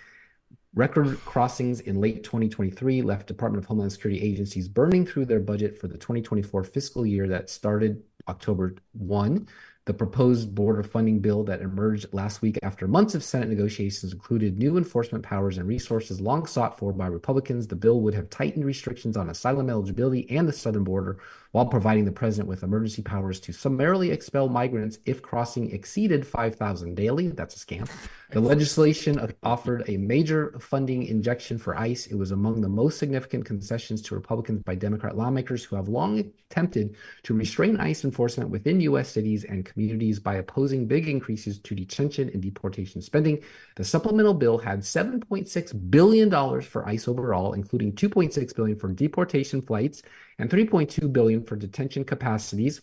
[0.74, 5.76] Record crossings in late 2023 left Department of Homeland Security agencies burning through their budget
[5.76, 9.49] for the 2024 fiscal year that started October 1.
[9.89, 14.59] The proposed border funding bill that emerged last week after months of Senate negotiations included
[14.59, 17.66] new enforcement powers and resources long sought for by Republicans.
[17.66, 21.20] The bill would have tightened restrictions on asylum eligibility and the southern border
[21.53, 26.94] while providing the president with emergency powers to summarily expel migrants if crossing exceeded 5,000
[26.94, 27.28] daily.
[27.28, 27.88] That's a scam.
[28.30, 32.09] The legislation offered a major funding injection for ICE.
[32.09, 36.18] It was among the most significant concessions to Republicans by Democrat lawmakers who have long
[36.18, 39.09] attempted to restrain ICE enforcement within U.S.
[39.09, 43.40] cities and communities by opposing big increases to detention and deportation spending.
[43.76, 50.03] The supplemental bill had $7.6 billion for ICE overall, including $2.6 billion for deportation flights
[50.38, 52.80] and 3.2 billion for detention capacities.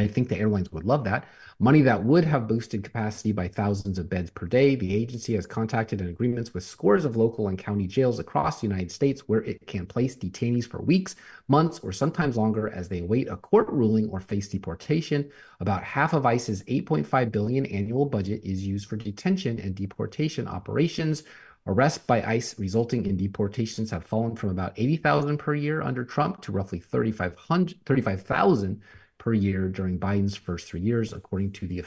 [0.00, 1.26] I think the airlines would love that.
[1.58, 4.74] Money that would have boosted capacity by thousands of beds per day.
[4.74, 8.66] The agency has contacted in agreements with scores of local and county jails across the
[8.66, 11.16] United States where it can place detainees for weeks,
[11.48, 15.30] months, or sometimes longer as they await a court ruling or face deportation.
[15.60, 21.24] About half of ICE's 8.5 billion annual budget is used for detention and deportation operations.
[21.66, 26.40] Arrests by ICE resulting in deportations have fallen from about 80,000 per year under Trump
[26.42, 28.80] to roughly 35,000
[29.18, 31.84] per year during Biden's first three years, according to the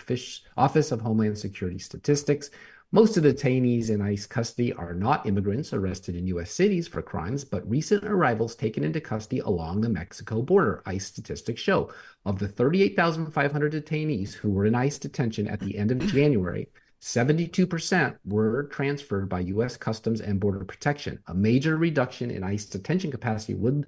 [0.55, 2.51] Office of Homeland Security statistics.
[2.91, 6.51] Most of the detainees in ICE custody are not immigrants arrested in U.S.
[6.51, 11.59] cities for crimes, but recent arrivals taken into custody along the Mexico border, ICE statistics
[11.59, 11.91] show.
[12.23, 16.69] Of the 38,500 detainees who were in ICE detention at the end of January,
[17.03, 19.75] 72% were transferred by U.S.
[19.75, 21.19] Customs and Border Protection.
[21.27, 23.87] A major reduction in ICE detention capacity would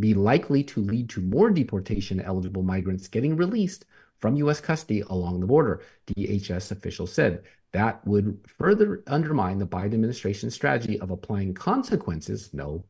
[0.00, 3.84] be likely to lead to more deportation eligible migrants getting released
[4.18, 4.60] from U.S.
[4.60, 7.44] custody along the border, DHS officials said.
[7.70, 12.82] That would further undermine the Biden administration's strategy of applying consequences, no,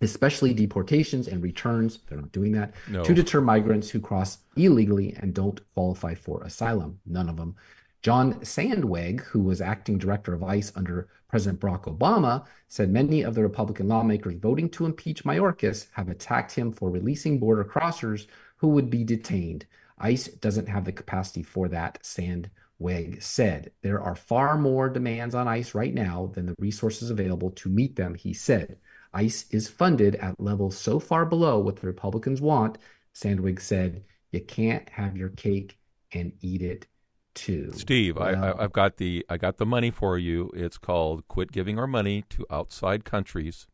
[0.00, 3.04] especially deportations and returns, they're not doing that, No.
[3.04, 6.98] to deter migrants who cross illegally and don't qualify for asylum.
[7.06, 7.54] None of them
[8.00, 13.34] John Sandweg, who was acting director of ICE under President Barack Obama, said many of
[13.34, 18.26] the Republican lawmakers voting to impeach Mayorkas have attacked him for releasing border crossers
[18.58, 19.66] who would be detained.
[19.98, 23.72] ICE doesn't have the capacity for that, Sandweg said.
[23.82, 27.96] There are far more demands on ICE right now than the resources available to meet
[27.96, 28.78] them, he said.
[29.12, 32.78] ICE is funded at levels so far below what the Republicans want,
[33.12, 34.04] Sandweg said.
[34.30, 35.78] You can't have your cake
[36.12, 36.86] and eat it
[37.34, 40.50] Steve, Well, I, I, I've got the I got the money for you.
[40.54, 43.66] It's called "Quit Giving Our Money to Outside Countries."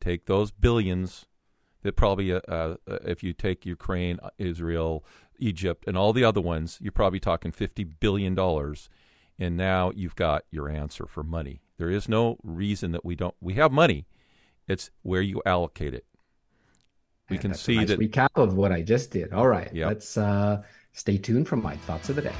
[0.00, 1.26] Take those billions
[1.82, 5.04] that probably, uh, uh, if you take Ukraine, Israel,
[5.38, 8.88] Egypt, and all the other ones, you're probably talking fifty billion dollars,
[9.38, 11.60] and now you've got your answer for money.
[11.78, 13.34] There is no reason that we don't.
[13.40, 14.06] We have money.
[14.66, 16.04] It's where you allocate it.
[17.30, 18.00] We And can see nice that.
[18.00, 19.32] recap of what I just did.
[19.32, 19.88] All right, Yep.
[19.88, 20.62] let's uh,
[20.98, 22.34] stay tuned for my thoughts of the day.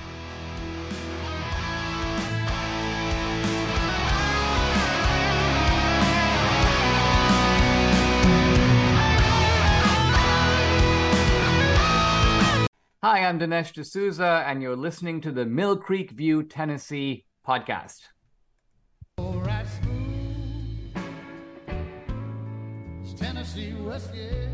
[13.00, 18.08] Hi, I'm Dinesh D'Souza, and you're listening to the Mill Creek View, Tennessee podcast.
[23.16, 24.47] Tennessee whiskey.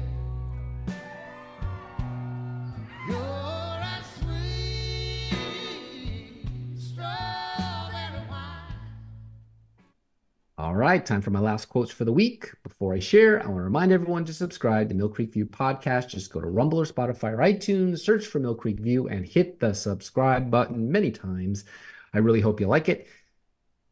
[10.56, 12.48] All right, time for my last quotes for the week.
[12.62, 16.10] Before I share, I want to remind everyone to subscribe to Mill Creek View podcast.
[16.10, 19.58] Just go to Rumble or Spotify or iTunes, search for Mill Creek View, and hit
[19.58, 21.64] the subscribe button many times.
[22.12, 23.08] I really hope you like it.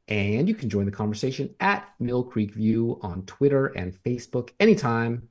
[0.07, 5.31] And you can join the conversation at Mill Creek View on Twitter and Facebook anytime.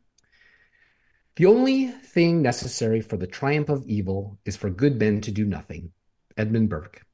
[1.38, 5.46] The only thing necessary for the triumph of evil is for good men to do
[5.46, 5.94] nothing.
[6.36, 7.06] Edmund Burke.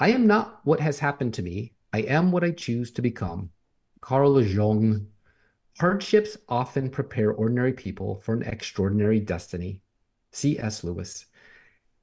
[0.00, 1.73] I am not what has happened to me.
[1.94, 3.50] I am what I choose to become.
[4.00, 5.06] Carl Jung.
[5.78, 9.80] Hardships often prepare ordinary people for an extraordinary destiny.
[10.32, 10.82] C.S.
[10.82, 11.26] Lewis.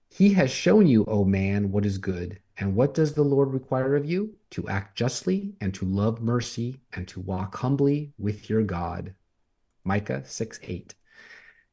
[0.08, 2.40] He has shown you, O man, what is good.
[2.58, 4.34] And what does the Lord require of you?
[4.52, 9.14] To act justly and to love mercy and to walk humbly with your God.
[9.84, 10.96] Micah 6 8.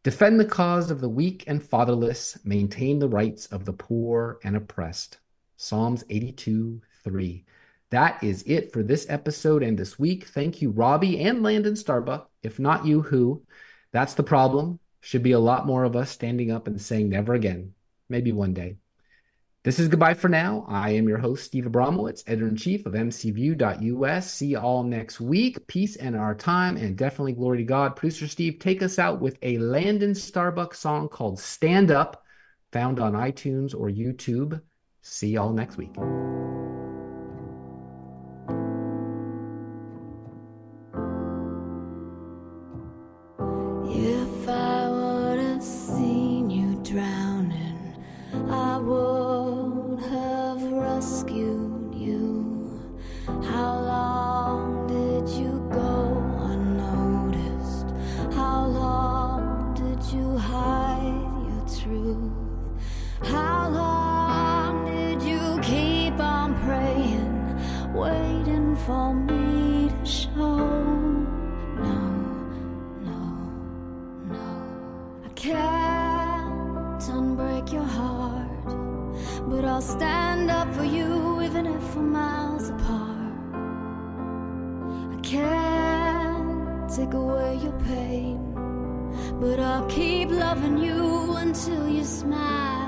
[0.02, 4.56] Defend the cause of the weak and fatherless, maintain the rights of the poor and
[4.56, 5.18] oppressed.
[5.56, 7.44] Psalms 82 3.
[7.90, 10.26] That is it for this episode and this week.
[10.26, 12.30] Thank you, Robby and Landon Starbuck.
[12.42, 13.42] If not you, who?
[13.92, 14.78] That's the problem.
[15.00, 17.72] Should be a lot more of us standing up and saying never again.
[18.08, 18.76] Maybe one day.
[19.64, 20.64] This is goodbye for now.
[20.68, 24.32] I am your host, Steve Abramowitz, editor in chief of mcview.us.
[24.32, 25.66] See you all next week.
[25.66, 27.96] Peace and our time, and definitely glory to God.
[27.96, 32.24] Producer Steve, take us out with a Landon Starbuck song called Stand Up,
[32.72, 34.60] found on iTunes or YouTube.
[35.02, 35.94] See y'all next week.
[86.98, 88.38] Take away your pain,
[89.40, 92.87] but I'll keep loving you until you smile